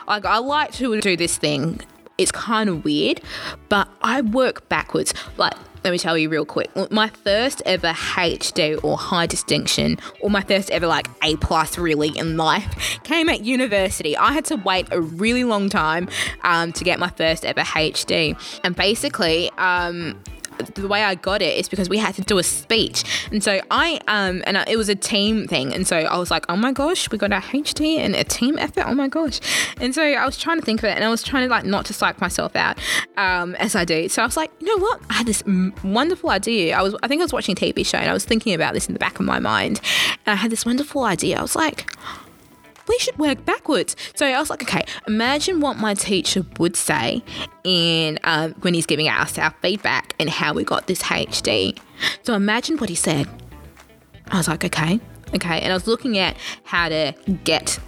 Like, 0.09 0.25
I 0.25 0.38
like 0.38 0.73
to 0.73 1.00
do 1.00 1.17
this 1.17 1.37
thing 1.37 1.81
it's 2.21 2.31
kind 2.31 2.69
of 2.69 2.85
weird, 2.85 3.23
but 3.71 3.88
I 4.02 4.21
work 4.21 4.69
backwards. 4.69 5.14
Like, 5.38 5.55
let 5.83 5.90
me 5.90 5.99
tell 5.99 6.19
you 6.19 6.29
real 6.29 6.45
quick. 6.45 6.71
My 6.90 7.09
first 7.09 7.62
ever 7.64 7.93
HD 7.93 8.79
or 8.85 8.99
high 8.99 9.25
distinction, 9.25 9.99
or 10.21 10.29
my 10.29 10.43
first 10.43 10.71
ever 10.71 10.87
like 10.87 11.09
A 11.23 11.37
plus 11.37 11.79
really 11.79 12.17
in 12.17 12.37
life, 12.37 13.00
came 13.05 13.31
at 13.31 13.40
university. 13.40 14.19
I 14.19 14.33
had 14.33 14.45
to 14.47 14.57
wait 14.57 14.88
a 14.90 15.00
really 15.00 15.45
long 15.45 15.71
time 15.71 16.11
um, 16.43 16.73
to 16.73 16.85
get 16.85 16.99
my 16.99 17.09
first 17.09 17.47
ever 17.47 17.62
HD, 17.62 18.37
and 18.62 18.76
basically, 18.76 19.50
um, 19.57 20.23
the 20.62 20.88
way 20.88 21.05
I 21.05 21.14
got 21.14 21.43
it 21.43 21.57
is 21.57 21.69
because 21.69 21.88
we 21.88 21.99
had 21.99 22.14
to 22.17 22.23
do 22.23 22.38
a 22.38 22.43
speech, 22.43 23.29
and 23.31 23.43
so 23.43 23.61
I 23.71 24.00
um 24.09 24.43
and 24.47 24.57
it 24.69 24.76
was 24.76 24.88
a 24.88 24.95
team 24.95 25.47
thing, 25.47 25.73
and 25.75 25.87
so 25.87 25.97
I 25.97 26.19
was 26.19 26.31
like, 26.31 26.47
oh 26.49 26.57
my 26.57 26.73
gosh, 26.73 27.11
we 27.11 27.19
got 27.19 27.33
a 27.33 27.40
HD 27.40 27.99
and 27.99 28.14
a 28.14 28.25
team 28.25 28.59
effort, 28.59 28.85
oh 28.87 28.95
my 28.95 29.09
gosh, 29.09 29.40
and 29.81 29.95
so 29.95 30.02
I 30.02 30.25
was 30.25 30.38
trying 30.38 30.59
to 30.59 30.64
think 30.64 30.81
of 30.81 30.85
it, 30.85 30.97
and 30.97 31.05
I 31.05 31.11
was 31.11 31.23
trying 31.23 31.45
to 31.47 31.50
like 31.50 31.64
not 31.64 31.85
to 31.87 31.93
psych 31.93 32.21
myself 32.21 32.57
out, 32.57 32.79
um 33.17 33.55
as 33.57 33.75
I 33.75 33.85
do. 33.85 34.09
So 34.09 34.23
I 34.23 34.26
was 34.26 34.37
like, 34.37 34.50
you 34.61 34.67
know 34.67 34.83
what? 34.83 35.00
I 35.11 35.14
had 35.14 35.26
this 35.26 35.43
wonderful 35.85 36.31
idea. 36.31 36.76
I 36.76 36.83
was 36.83 36.95
I 37.02 37.09
think 37.09 37.21
I 37.21 37.25
was 37.25 37.33
watching 37.33 37.52
a 37.52 37.61
TV 37.61 37.85
show, 37.85 37.99
and 37.99 38.09
I 38.09 38.12
was 38.12 38.25
thinking 38.25 38.55
about 38.55 38.75
this 38.75 38.87
in 38.87 38.93
the 38.95 39.00
back 39.00 39.19
of 39.21 39.26
my 39.26 39.38
mind, 39.38 39.81
and 40.26 40.33
I 40.33 40.37
had 40.37 40.50
this 40.50 40.64
wonderful 40.67 41.05
idea. 41.05 41.38
I 41.38 41.43
was 41.43 41.57
like 41.57 41.90
we 42.89 42.99
should 42.99 43.19
work 43.19 43.45
backwards. 43.45 43.97
So 44.15 44.27
I 44.27 44.39
was 44.39 44.51
like, 44.51 44.63
okay, 44.63 44.85
imagine 45.07 45.61
what 45.61 45.77
my 45.77 45.95
teacher 45.95 46.45
would 46.59 46.77
say 46.77 47.23
in 47.65 48.19
um, 48.25 48.55
when 48.61 48.75
he's 48.75 48.87
giving 48.87 49.09
us 49.09 49.39
our 49.39 49.55
feedback 49.63 50.15
and 50.19 50.29
how 50.29 50.55
we 50.55 50.65
got 50.65 50.87
this 50.87 51.03
HD. 51.03 51.79
So 52.23 52.35
imagine 52.35 52.79
what 52.79 52.89
he 52.89 52.95
said. 52.95 53.29
I 54.31 54.37
was 54.39 54.49
like, 54.49 54.65
okay, 54.65 55.01
okay, 55.35 55.61
and 55.61 55.73
I 55.73 55.75
was 55.75 55.87
looking 55.87 56.19
at 56.19 56.37
how 56.65 56.89
to 56.89 57.15
get 57.45 57.79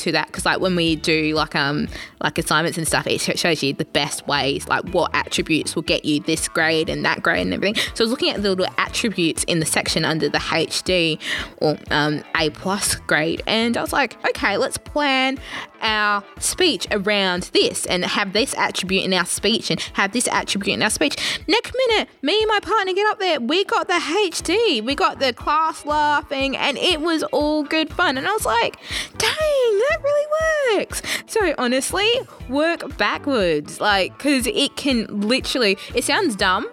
to 0.00 0.12
that 0.12 0.26
because 0.26 0.44
like 0.44 0.60
when 0.60 0.76
we 0.76 0.96
do 0.96 1.34
like 1.34 1.54
um 1.54 1.88
like 2.20 2.38
assignments 2.38 2.78
and 2.78 2.86
stuff 2.86 3.06
it 3.06 3.18
shows 3.18 3.62
you 3.62 3.72
the 3.72 3.84
best 3.86 4.26
ways 4.26 4.66
like 4.68 4.88
what 4.90 5.10
attributes 5.14 5.74
will 5.74 5.82
get 5.82 6.04
you 6.04 6.20
this 6.20 6.48
grade 6.48 6.88
and 6.88 7.04
that 7.04 7.22
grade 7.22 7.46
and 7.46 7.54
everything. 7.54 7.74
So 7.94 8.02
I 8.02 8.04
was 8.04 8.10
looking 8.10 8.30
at 8.30 8.42
the 8.42 8.50
little 8.50 8.72
attributes 8.78 9.44
in 9.44 9.60
the 9.60 9.66
section 9.66 10.04
under 10.04 10.28
the 10.28 10.38
HD 10.38 11.20
or 11.58 11.78
um, 11.90 12.22
A 12.36 12.50
plus 12.50 12.96
grade 12.96 13.42
and 13.46 13.76
I 13.76 13.80
was 13.80 13.92
like 13.92 14.16
okay 14.26 14.56
let's 14.56 14.78
plan 14.78 15.38
our 15.80 16.22
speech 16.38 16.86
around 16.90 17.44
this 17.52 17.86
and 17.86 18.04
have 18.04 18.32
this 18.32 18.54
attribute 18.54 19.04
in 19.04 19.12
our 19.12 19.26
speech 19.26 19.70
and 19.70 19.80
have 19.94 20.12
this 20.12 20.28
attribute 20.28 20.74
in 20.74 20.82
our 20.82 20.90
speech 20.90 21.16
next 21.46 21.74
minute 21.88 22.08
me 22.22 22.38
and 22.40 22.48
my 22.48 22.60
partner 22.60 22.92
get 22.92 23.06
up 23.10 23.18
there 23.18 23.40
we 23.40 23.64
got 23.64 23.88
the 23.88 23.94
HD 23.94 24.84
we 24.84 24.94
got 24.94 25.18
the 25.18 25.32
class 25.32 25.84
laughing 25.86 26.56
and 26.56 26.76
it 26.78 27.00
was 27.00 27.22
all 27.24 27.62
good 27.62 27.90
fun 27.92 28.18
and 28.18 28.26
I 28.26 28.32
was 28.32 28.46
like 28.46 28.76
dang 29.18 29.70
that 29.90 29.98
really 30.02 30.76
works. 30.76 31.02
So 31.26 31.54
honestly, 31.58 32.10
work 32.48 32.96
backwards, 32.96 33.80
like, 33.80 34.16
because 34.16 34.46
it 34.46 34.76
can 34.76 35.06
literally, 35.20 35.78
it 35.94 36.04
sounds 36.04 36.36
dumb, 36.36 36.68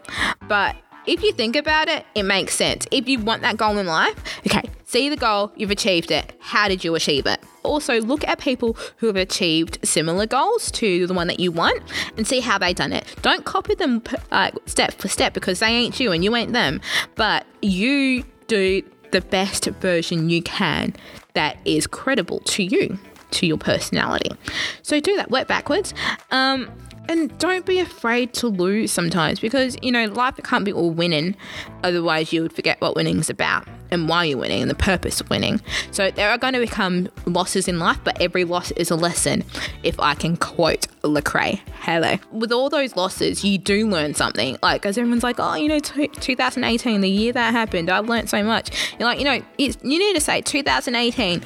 but 0.47 0.75
if 1.05 1.23
you 1.23 1.31
think 1.31 1.55
about 1.55 1.87
it, 1.87 2.05
it 2.15 2.23
makes 2.23 2.53
sense. 2.55 2.85
If 2.91 3.07
you 3.07 3.19
want 3.19 3.41
that 3.41 3.57
goal 3.57 3.77
in 3.77 3.87
life, 3.87 4.41
okay, 4.45 4.69
see 4.87 5.09
the 5.09 5.17
goal, 5.17 5.51
you've 5.55 5.69
achieved 5.69 6.11
it. 6.11 6.33
How 6.39 6.67
did 6.67 6.83
you 6.83 6.95
achieve 6.95 7.25
it? 7.27 7.43
Also, 7.63 7.99
look 8.01 8.25
at 8.25 8.39
people 8.39 8.77
who 8.97 9.07
have 9.07 9.17
achieved 9.17 9.77
similar 9.83 10.25
goals 10.25 10.71
to 10.71 11.05
the 11.05 11.13
one 11.13 11.27
that 11.27 11.39
you 11.39 11.51
want 11.51 11.83
and 12.15 12.25
see 12.25 12.39
how 12.39 12.57
they've 12.57 12.75
done 12.75 12.93
it. 12.93 13.05
Don't 13.21 13.43
copy 13.43 13.75
them 13.75 14.01
uh, 14.31 14.51
step 14.65 14.93
for 14.93 15.09
step 15.09 15.33
because 15.33 15.59
they 15.59 15.67
ain't 15.67 15.99
you 15.99 16.11
and 16.13 16.23
you 16.23 16.35
ain't 16.35 16.53
them, 16.53 16.79
but 17.15 17.45
you 17.61 18.23
do 18.47 18.81
the 19.11 19.21
best 19.21 19.65
version 19.65 20.29
you 20.29 20.41
can 20.41 20.95
that 21.33 21.57
is 21.65 21.85
credible 21.85 22.39
to 22.39 22.63
you, 22.63 22.97
to 23.31 23.45
your 23.45 23.57
personality. 23.57 24.31
So 24.83 25.01
do 25.01 25.17
that, 25.17 25.29
work 25.29 25.49
backwards. 25.49 25.93
Um, 26.31 26.71
and 27.09 27.37
don't 27.39 27.65
be 27.65 27.79
afraid 27.79 28.33
to 28.35 28.47
lose 28.47 28.91
sometimes 28.91 29.39
because, 29.41 29.77
you 29.81 29.91
know, 29.91 30.05
life 30.05 30.35
can't 30.43 30.65
be 30.65 30.73
all 30.73 30.91
winning. 30.91 31.35
Otherwise, 31.83 32.31
you 32.31 32.41
would 32.41 32.53
forget 32.53 32.79
what 32.79 32.95
winning's 32.95 33.29
about 33.29 33.67
and 33.91 34.09
why 34.09 34.25
you're 34.25 34.37
winning 34.37 34.61
and 34.61 34.69
the 34.69 34.75
purpose 34.75 35.21
of 35.21 35.29
winning. 35.29 35.61
So 35.91 36.11
there 36.11 36.29
are 36.29 36.37
going 36.37 36.53
to 36.53 36.59
become 36.59 37.09
losses 37.25 37.67
in 37.67 37.79
life, 37.79 37.99
but 38.03 38.19
every 38.21 38.43
loss 38.43 38.71
is 38.71 38.91
a 38.91 38.95
lesson, 38.95 39.43
if 39.83 39.99
I 39.99 40.13
can 40.13 40.37
quote 40.37 40.87
Lecrae. 41.03 41.59
Hello. 41.79 42.17
With 42.31 42.51
all 42.51 42.69
those 42.69 42.95
losses, 42.95 43.43
you 43.43 43.57
do 43.57 43.87
learn 43.89 44.13
something. 44.13 44.57
Like, 44.61 44.85
as 44.85 44.97
everyone's 44.97 45.23
like, 45.23 45.37
oh, 45.39 45.55
you 45.55 45.67
know, 45.67 45.79
t- 45.79 46.07
2018, 46.07 47.01
the 47.01 47.09
year 47.09 47.33
that 47.33 47.51
happened, 47.51 47.89
I've 47.89 48.09
learned 48.09 48.29
so 48.29 48.43
much. 48.43 48.71
You're 48.99 49.07
like, 49.07 49.19
you 49.19 49.25
know, 49.25 49.41
you 49.57 49.73
need 49.83 50.13
to 50.15 50.21
say 50.21 50.41
2018 50.41 51.43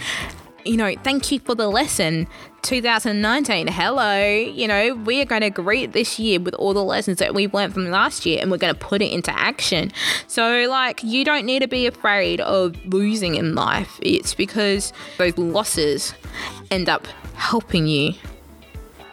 you 0.66 0.78
know, 0.78 0.94
thank 1.04 1.32
you 1.32 1.40
for 1.40 1.56
the 1.56 1.68
lesson 1.68 2.28
2019. 2.62 3.68
Hello, 3.68 4.26
you 4.26 4.68
know, 4.68 4.96
we 4.96 5.22
are 5.22 5.26
going 5.26 5.42
to 5.42 5.50
greet 5.50 5.94
this 5.94 6.20
year 6.20 6.40
with 6.40 6.54
all 6.56 6.74
the 6.74 6.84
lessons 6.84 7.18
that 7.20 7.34
we've 7.34 7.54
learned 7.54 7.74
from 7.74 7.90
last 7.90 8.26
year 8.26 8.40
and 8.42 8.52
we're 8.52 8.58
going 8.58 8.74
to 8.74 8.80
put 8.80 9.02
it 9.02 9.12
into 9.12 9.32
action. 9.38 9.92
So, 10.28 10.68
like, 10.70 11.04
you 11.04 11.26
don't 11.26 11.46
need 11.46 11.60
to 11.60 11.68
be 11.68 11.88
afraid 11.88 12.42
of 12.42 12.76
losing 12.86 13.36
in 13.36 13.56
life. 13.56 14.00
It's 14.02 14.34
because 14.34 14.94
those 15.18 15.38
losses 15.38 16.14
end 16.70 16.90
up 16.90 17.08
helping 17.36 17.88
you 17.88 18.14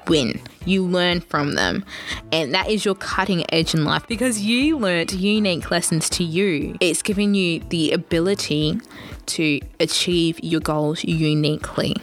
win. 0.08 0.40
You 0.68 0.84
learn 0.84 1.20
from 1.20 1.54
them. 1.54 1.84
And 2.30 2.54
that 2.54 2.68
is 2.68 2.84
your 2.84 2.94
cutting 2.94 3.44
edge 3.52 3.74
in 3.74 3.84
life 3.84 4.06
because 4.06 4.42
you 4.42 4.78
learned 4.78 5.12
unique 5.12 5.70
lessons 5.70 6.10
to 6.10 6.24
you. 6.24 6.76
It's 6.80 7.02
giving 7.02 7.34
you 7.34 7.60
the 7.70 7.92
ability 7.92 8.80
to 9.26 9.60
achieve 9.80 10.38
your 10.42 10.60
goals 10.60 11.04
uniquely. 11.04 11.96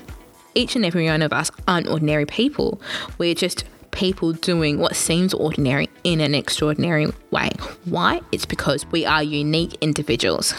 Each 0.56 0.76
and 0.76 0.86
every 0.86 1.06
one 1.06 1.22
of 1.22 1.32
us 1.34 1.52
aren't 1.68 1.88
ordinary 1.88 2.26
people. 2.26 2.82
We're 3.18 3.36
just 3.36 3.66
people 3.92 4.34
doing 4.34 4.80
what 4.80 4.96
seems 4.96 5.34
ordinary 5.34 5.90
in 6.04 6.20
an 6.20 6.36
extraordinary 6.36 7.08
way. 7.32 7.50
Why? 7.86 8.22
It's 8.32 8.46
because 8.46 8.86
we 8.88 9.06
are 9.06 9.24
unique 9.24 9.76
individuals. 9.82 10.54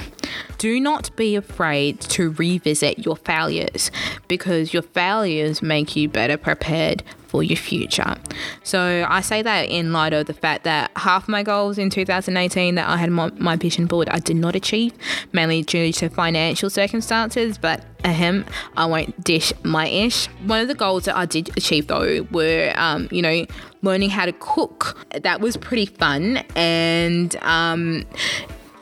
Do 0.58 0.80
not 0.80 1.14
be 1.16 1.36
afraid 1.36 2.00
to 2.02 2.30
revisit 2.30 3.04
your 3.04 3.16
failures 3.16 3.90
because 4.28 4.72
your 4.72 4.82
failures 4.82 5.62
make 5.62 5.96
you 5.96 6.08
better 6.08 6.36
prepared 6.36 7.02
for 7.26 7.42
your 7.42 7.56
future. 7.56 8.14
So 8.62 9.06
I 9.08 9.20
say 9.20 9.42
that 9.42 9.68
in 9.68 9.92
light 9.92 10.12
of 10.12 10.26
the 10.26 10.32
fact 10.32 10.64
that 10.64 10.90
half 10.96 11.28
my 11.28 11.42
goals 11.42 11.76
in 11.76 11.90
2018 11.90 12.76
that 12.76 12.88
I 12.88 12.96
had 12.96 13.10
my, 13.10 13.30
my 13.36 13.56
vision 13.56 13.86
board 13.86 14.08
I 14.08 14.18
did 14.18 14.36
not 14.36 14.54
achieve, 14.54 14.92
mainly 15.32 15.62
due 15.62 15.92
to 15.92 16.08
financial 16.08 16.70
circumstances, 16.70 17.58
but 17.58 17.84
ahem, 18.04 18.44
I 18.76 18.86
won't 18.86 19.22
dish 19.22 19.52
my 19.64 19.88
ish. 19.88 20.26
One 20.46 20.60
of 20.60 20.68
the 20.68 20.74
goals 20.74 21.04
that 21.04 21.16
I 21.16 21.26
did 21.26 21.56
achieve 21.56 21.88
though 21.88 22.26
were, 22.30 22.72
um, 22.76 23.08
you 23.10 23.22
know, 23.22 23.44
learning 23.82 24.10
how 24.10 24.26
to 24.26 24.32
cook. 24.32 24.96
That 25.22 25.40
was 25.40 25.56
pretty 25.56 25.86
fun 25.86 26.38
and 26.54 27.34
um, 27.42 28.06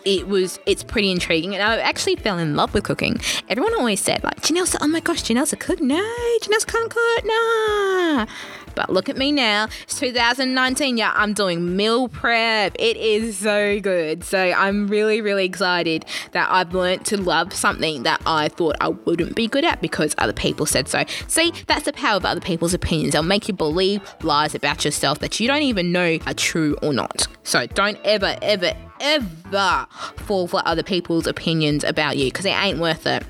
it 0.05 0.29
was 0.29 0.59
it's 0.67 0.83
pretty 0.83 1.11
intriguing 1.11 1.55
and 1.55 1.63
I 1.63 1.79
actually 1.79 2.17
fell 2.17 2.39
in 2.39 2.57
love 2.57 2.75
with 2.75 2.85
cooking. 2.85 3.21
Everyone 3.49 3.75
always 3.75 4.01
said 4.01 4.23
like 4.23 4.41
Janelle 4.41 4.77
oh 4.81 4.87
my 4.87 5.01
gosh, 5.01 5.23
Janelle's 5.23 5.53
a 5.53 5.57
cook. 5.57 5.81
No, 5.81 6.03
Janelle 6.43 6.67
can't 6.67 6.91
cook. 6.91 7.25
Nah. 7.25 8.27
But 8.75 8.91
look 8.91 9.09
at 9.09 9.17
me 9.17 9.33
now. 9.33 9.69
It's 9.83 9.99
2019. 9.99 10.97
Yeah, 10.97 11.13
I'm 11.15 11.33
doing 11.33 11.77
meal 11.77 12.09
prep. 12.09 12.75
It 12.79 12.97
is 12.97 13.39
so 13.39 13.81
good. 13.81 14.25
So 14.25 14.39
I'm 14.39 14.89
really, 14.89 15.21
really 15.21 15.45
excited 15.45 16.05
that 16.33 16.51
I've 16.51 16.75
learned 16.75 17.07
to 17.07 17.17
love 17.17 17.53
something 17.53 18.03
that 18.05 18.21
I 18.27 18.49
thought 18.49 18.77
I 18.81 18.89
wouldn't 18.89 19.35
be 19.35 19.47
good 19.47 19.65
at 19.65 19.81
because 19.81 20.15
other 20.19 20.33
people 20.33 20.67
said 20.67 20.89
so. 20.89 21.05
See, 21.29 21.53
that's 21.67 21.85
the 21.85 21.93
power 21.93 22.17
of 22.17 22.25
other 22.25 22.41
people's 22.41 22.75
opinions. 22.75 23.13
They'll 23.13 23.23
make 23.23 23.49
you 23.49 23.55
believe 23.55 24.03
lies 24.23 24.55
about 24.55 24.85
yourself 24.85 25.19
that 25.21 25.41
you 25.41 25.47
don't 25.47 25.63
even 25.63 25.93
know 25.93 26.19
are 26.27 26.35
true 26.35 26.77
or 26.83 26.93
not. 26.93 27.27
So 27.43 27.67
don't 27.67 27.99
ever, 28.05 28.37
ever, 28.43 28.73
ever 29.01 29.87
fall 30.17 30.47
for 30.49 30.63
other 30.65 30.83
people's 30.83 31.27
opinions 31.27 31.85
about 31.85 32.17
you 32.17 32.27
because 32.27 32.47
it 32.47 32.51
ain't 32.51 32.79
worth 32.79 33.07
it. 33.07 33.25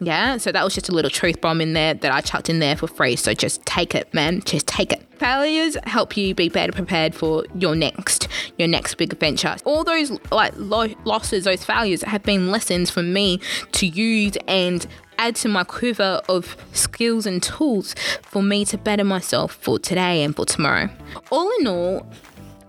Yeah, 0.00 0.36
so 0.36 0.52
that 0.52 0.62
was 0.62 0.74
just 0.74 0.88
a 0.88 0.92
little 0.92 1.10
truth 1.10 1.40
bomb 1.40 1.60
in 1.60 1.72
there 1.72 1.92
that 1.94 2.12
I 2.12 2.20
chucked 2.20 2.48
in 2.48 2.60
there 2.60 2.76
for 2.76 2.86
free. 2.86 3.16
So 3.16 3.34
just 3.34 3.64
take 3.66 3.94
it, 3.94 4.12
man. 4.14 4.40
Just 4.42 4.68
take 4.68 4.92
it. 4.92 5.04
Failures 5.18 5.76
help 5.84 6.16
you 6.16 6.34
be 6.34 6.48
better 6.48 6.70
prepared 6.70 7.14
for 7.14 7.44
your 7.56 7.74
next, 7.74 8.28
your 8.56 8.68
next 8.68 8.94
big 8.94 9.12
adventure. 9.12 9.56
All 9.64 9.82
those 9.82 10.16
like 10.30 10.52
lo- 10.56 10.94
losses, 11.04 11.44
those 11.44 11.64
failures 11.64 12.02
have 12.02 12.22
been 12.22 12.50
lessons 12.50 12.90
for 12.90 13.02
me 13.02 13.40
to 13.72 13.86
use 13.86 14.36
and 14.46 14.86
add 15.18 15.34
to 15.34 15.48
my 15.48 15.64
quiver 15.64 16.20
of 16.28 16.56
skills 16.72 17.26
and 17.26 17.42
tools 17.42 17.94
for 18.22 18.40
me 18.40 18.64
to 18.66 18.78
better 18.78 19.02
myself 19.02 19.52
for 19.54 19.80
today 19.80 20.22
and 20.22 20.36
for 20.36 20.46
tomorrow. 20.46 20.88
All 21.32 21.50
in 21.58 21.66
all, 21.66 22.06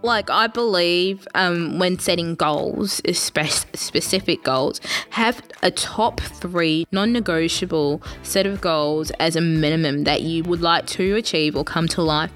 like 0.02 0.30
I 0.30 0.48
believe 0.48 1.28
um, 1.36 1.80
when 1.80 2.00
setting 2.00 2.36
goals, 2.36 3.02
spe- 3.14 3.76
specific 3.76 4.44
goals, 4.44 4.80
have 5.12 5.42
a 5.62 5.72
top 5.72 6.22
three 6.22 6.88
non-negotiable 6.92 8.02
set 8.24 8.46
of 8.46 8.62
goals 8.62 9.12
as 9.12 9.36
a 9.36 9.42
minimum 9.42 10.04
that 10.06 10.22
you 10.22 10.44
would 10.44 10.62
like 10.62 10.86
to 10.88 11.16
achieve 11.16 11.56
or 11.56 11.64
come 11.64 11.88
to 11.90 12.02
life. 12.02 12.32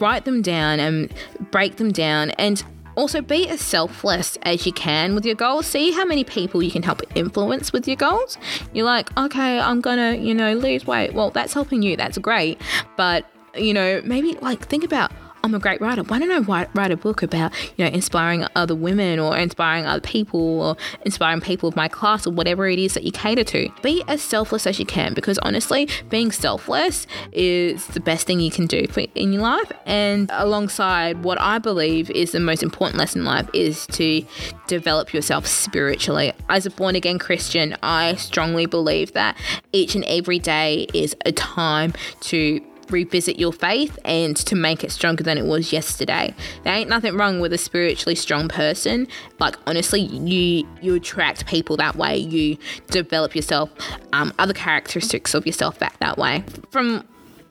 Write 0.00 0.24
them 0.24 0.42
down 0.42 0.80
and 0.80 1.12
break 1.50 1.76
them 1.76 1.92
down 1.92 2.30
and 2.32 2.64
also, 2.96 3.20
be 3.20 3.48
as 3.48 3.60
selfless 3.60 4.38
as 4.42 4.66
you 4.66 4.72
can 4.72 5.16
with 5.16 5.26
your 5.26 5.34
goals. 5.34 5.66
See 5.66 5.90
how 5.90 6.04
many 6.04 6.22
people 6.22 6.62
you 6.62 6.70
can 6.70 6.84
help 6.84 7.02
influence 7.16 7.72
with 7.72 7.88
your 7.88 7.96
goals. 7.96 8.38
You're 8.72 8.86
like, 8.86 9.16
okay, 9.18 9.58
I'm 9.58 9.80
gonna, 9.80 10.14
you 10.14 10.32
know, 10.32 10.54
lose 10.54 10.86
weight. 10.86 11.12
Well, 11.12 11.30
that's 11.30 11.52
helping 11.52 11.82
you. 11.82 11.96
That's 11.96 12.18
great. 12.18 12.60
But, 12.96 13.26
you 13.56 13.74
know, 13.74 14.00
maybe 14.04 14.34
like 14.34 14.64
think 14.68 14.84
about 14.84 15.10
I'm 15.44 15.54
a 15.54 15.58
great 15.58 15.78
writer. 15.78 16.02
Why 16.02 16.18
don't 16.18 16.30
I 16.30 16.38
write, 16.38 16.70
write 16.74 16.90
a 16.90 16.96
book 16.96 17.22
about, 17.22 17.52
you 17.76 17.84
know, 17.84 17.90
inspiring 17.90 18.46
other 18.56 18.74
women 18.74 19.18
or 19.18 19.36
inspiring 19.36 19.84
other 19.84 20.00
people 20.00 20.40
or 20.62 20.76
inspiring 21.04 21.42
people 21.42 21.68
of 21.68 21.76
my 21.76 21.86
class 21.86 22.26
or 22.26 22.30
whatever 22.30 22.66
it 22.66 22.78
is 22.78 22.94
that 22.94 23.02
you 23.02 23.12
cater 23.12 23.44
to? 23.44 23.68
Be 23.82 24.02
as 24.08 24.22
selfless 24.22 24.66
as 24.66 24.78
you 24.78 24.86
can 24.86 25.12
because 25.12 25.36
honestly, 25.40 25.86
being 26.08 26.32
selfless 26.32 27.06
is 27.32 27.86
the 27.88 28.00
best 28.00 28.26
thing 28.26 28.40
you 28.40 28.50
can 28.50 28.66
do 28.66 28.86
for, 28.86 29.00
in 29.14 29.34
your 29.34 29.42
life. 29.42 29.70
And 29.84 30.30
alongside 30.32 31.22
what 31.24 31.38
I 31.38 31.58
believe 31.58 32.10
is 32.12 32.32
the 32.32 32.40
most 32.40 32.62
important 32.62 32.98
lesson 32.98 33.20
in 33.20 33.26
life 33.26 33.50
is 33.52 33.86
to 33.88 34.24
develop 34.66 35.12
yourself 35.12 35.46
spiritually. 35.46 36.32
As 36.48 36.64
a 36.64 36.70
born 36.70 36.96
again 36.96 37.18
Christian, 37.18 37.76
I 37.82 38.14
strongly 38.14 38.64
believe 38.64 39.12
that 39.12 39.36
each 39.72 39.94
and 39.94 40.04
every 40.04 40.38
day 40.38 40.86
is 40.94 41.14
a 41.26 41.32
time 41.32 41.92
to 42.22 42.62
revisit 42.90 43.38
your 43.38 43.52
faith 43.52 43.98
and 44.04 44.36
to 44.36 44.54
make 44.54 44.84
it 44.84 44.92
stronger 44.92 45.22
than 45.22 45.38
it 45.38 45.44
was 45.44 45.72
yesterday. 45.72 46.34
There 46.62 46.74
ain't 46.74 46.88
nothing 46.88 47.16
wrong 47.16 47.40
with 47.40 47.52
a 47.52 47.58
spiritually 47.58 48.14
strong 48.14 48.48
person. 48.48 49.08
Like 49.38 49.56
honestly, 49.66 50.00
you 50.00 50.66
you 50.80 50.94
attract 50.94 51.46
people 51.46 51.76
that 51.78 51.96
way. 51.96 52.16
You 52.16 52.58
develop 52.88 53.34
yourself, 53.34 53.70
um, 54.12 54.32
other 54.38 54.54
characteristics 54.54 55.34
of 55.34 55.46
yourself 55.46 55.78
that 55.78 55.94
that 56.00 56.18
way. 56.18 56.44
From 56.70 57.06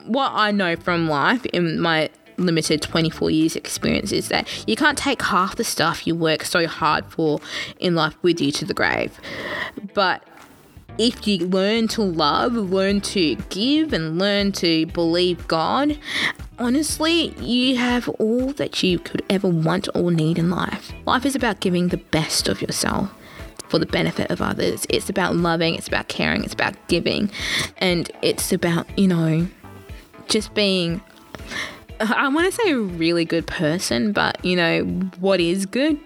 what 0.06 0.32
I 0.34 0.50
know 0.50 0.76
from 0.76 1.08
life 1.08 1.44
in 1.46 1.80
my 1.80 2.10
limited 2.36 2.82
24 2.82 3.30
years 3.30 3.56
experience 3.56 4.12
is 4.12 4.28
that 4.28 4.48
you 4.66 4.76
can't 4.76 4.98
take 4.98 5.22
half 5.22 5.56
the 5.56 5.64
stuff 5.64 6.06
you 6.06 6.14
work 6.14 6.42
so 6.44 6.66
hard 6.66 7.04
for 7.06 7.40
in 7.78 7.94
life 7.94 8.16
with 8.22 8.40
you 8.40 8.50
to 8.52 8.64
the 8.64 8.74
grave. 8.74 9.20
But 9.94 10.22
if 10.98 11.26
you 11.26 11.46
learn 11.46 11.88
to 11.88 12.02
love, 12.02 12.54
learn 12.54 13.00
to 13.00 13.34
give, 13.48 13.92
and 13.92 14.18
learn 14.18 14.52
to 14.52 14.86
believe 14.86 15.46
God, 15.48 15.98
honestly, 16.58 17.34
you 17.40 17.76
have 17.76 18.08
all 18.08 18.52
that 18.54 18.82
you 18.82 18.98
could 18.98 19.22
ever 19.28 19.48
want 19.48 19.88
or 19.94 20.10
need 20.10 20.38
in 20.38 20.50
life. 20.50 20.92
Life 21.06 21.26
is 21.26 21.34
about 21.34 21.60
giving 21.60 21.88
the 21.88 21.96
best 21.96 22.48
of 22.48 22.62
yourself 22.62 23.10
for 23.68 23.78
the 23.78 23.86
benefit 23.86 24.30
of 24.30 24.40
others. 24.40 24.86
It's 24.88 25.08
about 25.08 25.34
loving, 25.34 25.74
it's 25.74 25.88
about 25.88 26.08
caring, 26.08 26.44
it's 26.44 26.54
about 26.54 26.74
giving, 26.88 27.30
and 27.78 28.10
it's 28.22 28.52
about, 28.52 28.86
you 28.98 29.08
know, 29.08 29.48
just 30.28 30.54
being. 30.54 31.00
I 32.00 32.28
want 32.28 32.52
to 32.52 32.52
say 32.52 32.72
a 32.72 32.78
really 32.78 33.24
good 33.24 33.46
person, 33.46 34.12
but 34.12 34.44
you 34.44 34.56
know, 34.56 34.84
what 35.18 35.40
is 35.40 35.66
good? 35.66 35.98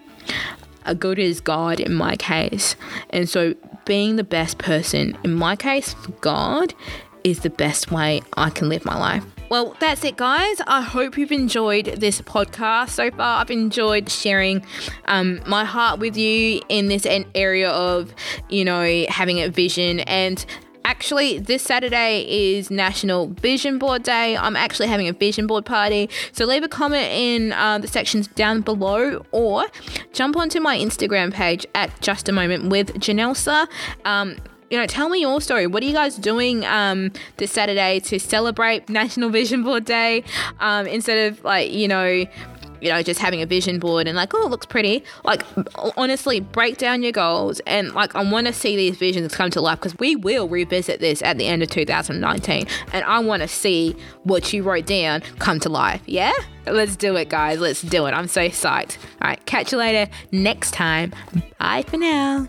A 0.85 0.95
good 0.95 1.19
is 1.19 1.41
God 1.41 1.79
in 1.79 1.93
my 1.93 2.15
case. 2.15 2.75
And 3.11 3.29
so 3.29 3.53
being 3.89 4.17
the 4.17 4.23
best 4.23 4.59
person, 4.59 5.17
in 5.23 5.33
my 5.33 5.55
case, 5.55 5.95
for 5.95 6.11
God, 6.21 6.75
is 7.23 7.39
the 7.39 7.49
best 7.49 7.91
way 7.91 8.21
I 8.37 8.51
can 8.51 8.69
live 8.69 8.85
my 8.85 8.95
life. 8.95 9.25
Well, 9.49 9.75
that's 9.79 10.03
it, 10.03 10.15
guys. 10.15 10.61
I 10.67 10.81
hope 10.81 11.17
you've 11.17 11.31
enjoyed 11.31 11.85
this 11.97 12.21
podcast 12.21 12.89
so 12.89 13.09
far. 13.09 13.41
I've 13.41 13.49
enjoyed 13.49 14.07
sharing 14.07 14.63
um, 15.05 15.41
my 15.47 15.65
heart 15.65 15.97
with 15.99 16.15
you 16.15 16.61
in 16.69 16.87
this 16.87 17.07
area 17.33 17.71
of, 17.71 18.13
you 18.47 18.63
know, 18.63 19.05
having 19.09 19.41
a 19.41 19.49
vision 19.49 20.01
and 20.01 20.45
Actually, 20.89 21.37
this 21.37 21.61
Saturday 21.61 22.25
is 22.27 22.71
National 22.71 23.27
Vision 23.27 23.77
Board 23.77 24.01
Day. 24.01 24.35
I'm 24.35 24.55
actually 24.55 24.87
having 24.87 25.07
a 25.07 25.13
vision 25.13 25.45
board 25.45 25.63
party. 25.63 26.09
So 26.31 26.45
leave 26.45 26.63
a 26.63 26.67
comment 26.67 27.05
in 27.11 27.53
uh, 27.53 27.77
the 27.77 27.87
sections 27.87 28.25
down 28.25 28.61
below 28.61 29.23
or 29.31 29.67
jump 30.13 30.35
onto 30.35 30.59
my 30.59 30.75
Instagram 30.75 31.31
page 31.31 31.63
at 31.75 32.01
Just 32.01 32.27
a 32.27 32.31
Moment 32.31 32.69
with 32.69 32.95
Janelsa. 32.95 33.67
Um, 34.03 34.37
you 34.71 34.79
know, 34.79 34.87
tell 34.87 35.09
me 35.09 35.21
your 35.21 35.39
story. 35.41 35.67
What 35.67 35.83
are 35.83 35.85
you 35.85 35.93
guys 35.93 36.15
doing 36.15 36.65
um, 36.65 37.11
this 37.37 37.51
Saturday 37.51 37.99
to 37.99 38.19
celebrate 38.19 38.89
National 38.89 39.29
Vision 39.29 39.61
Board 39.61 39.85
Day 39.85 40.23
um, 40.59 40.87
instead 40.87 41.31
of 41.31 41.43
like, 41.43 41.71
you 41.71 41.87
know, 41.87 42.25
you 42.81 42.89
know, 42.89 43.01
just 43.01 43.19
having 43.19 43.41
a 43.41 43.45
vision 43.45 43.79
board 43.79 44.07
and 44.07 44.15
like, 44.15 44.33
oh, 44.33 44.45
it 44.45 44.49
looks 44.49 44.65
pretty. 44.65 45.03
Like, 45.23 45.43
honestly, 45.97 46.39
break 46.39 46.77
down 46.77 47.03
your 47.03 47.11
goals 47.11 47.59
and 47.67 47.93
like, 47.93 48.15
I 48.15 48.23
want 48.23 48.47
to 48.47 48.53
see 48.53 48.75
these 48.75 48.97
visions 48.97 49.35
come 49.35 49.49
to 49.51 49.61
life 49.61 49.79
because 49.79 49.97
we 49.99 50.15
will 50.15 50.47
revisit 50.47 50.99
this 50.99 51.21
at 51.21 51.37
the 51.37 51.47
end 51.47 51.63
of 51.63 51.69
2019, 51.69 52.67
and 52.93 53.05
I 53.05 53.19
want 53.19 53.41
to 53.41 53.47
see 53.47 53.95
what 54.23 54.51
you 54.53 54.63
wrote 54.63 54.85
down 54.85 55.21
come 55.39 55.59
to 55.61 55.69
life. 55.69 56.01
Yeah, 56.05 56.33
let's 56.65 56.95
do 56.95 57.15
it, 57.15 57.29
guys. 57.29 57.59
Let's 57.59 57.81
do 57.81 58.05
it. 58.05 58.11
I'm 58.11 58.27
so 58.27 58.49
psyched. 58.49 58.97
All 59.21 59.29
right, 59.29 59.45
catch 59.45 59.71
you 59.71 59.77
later 59.77 60.11
next 60.31 60.71
time. 60.71 61.13
Bye 61.59 61.83
for 61.83 61.97
now. 61.97 62.47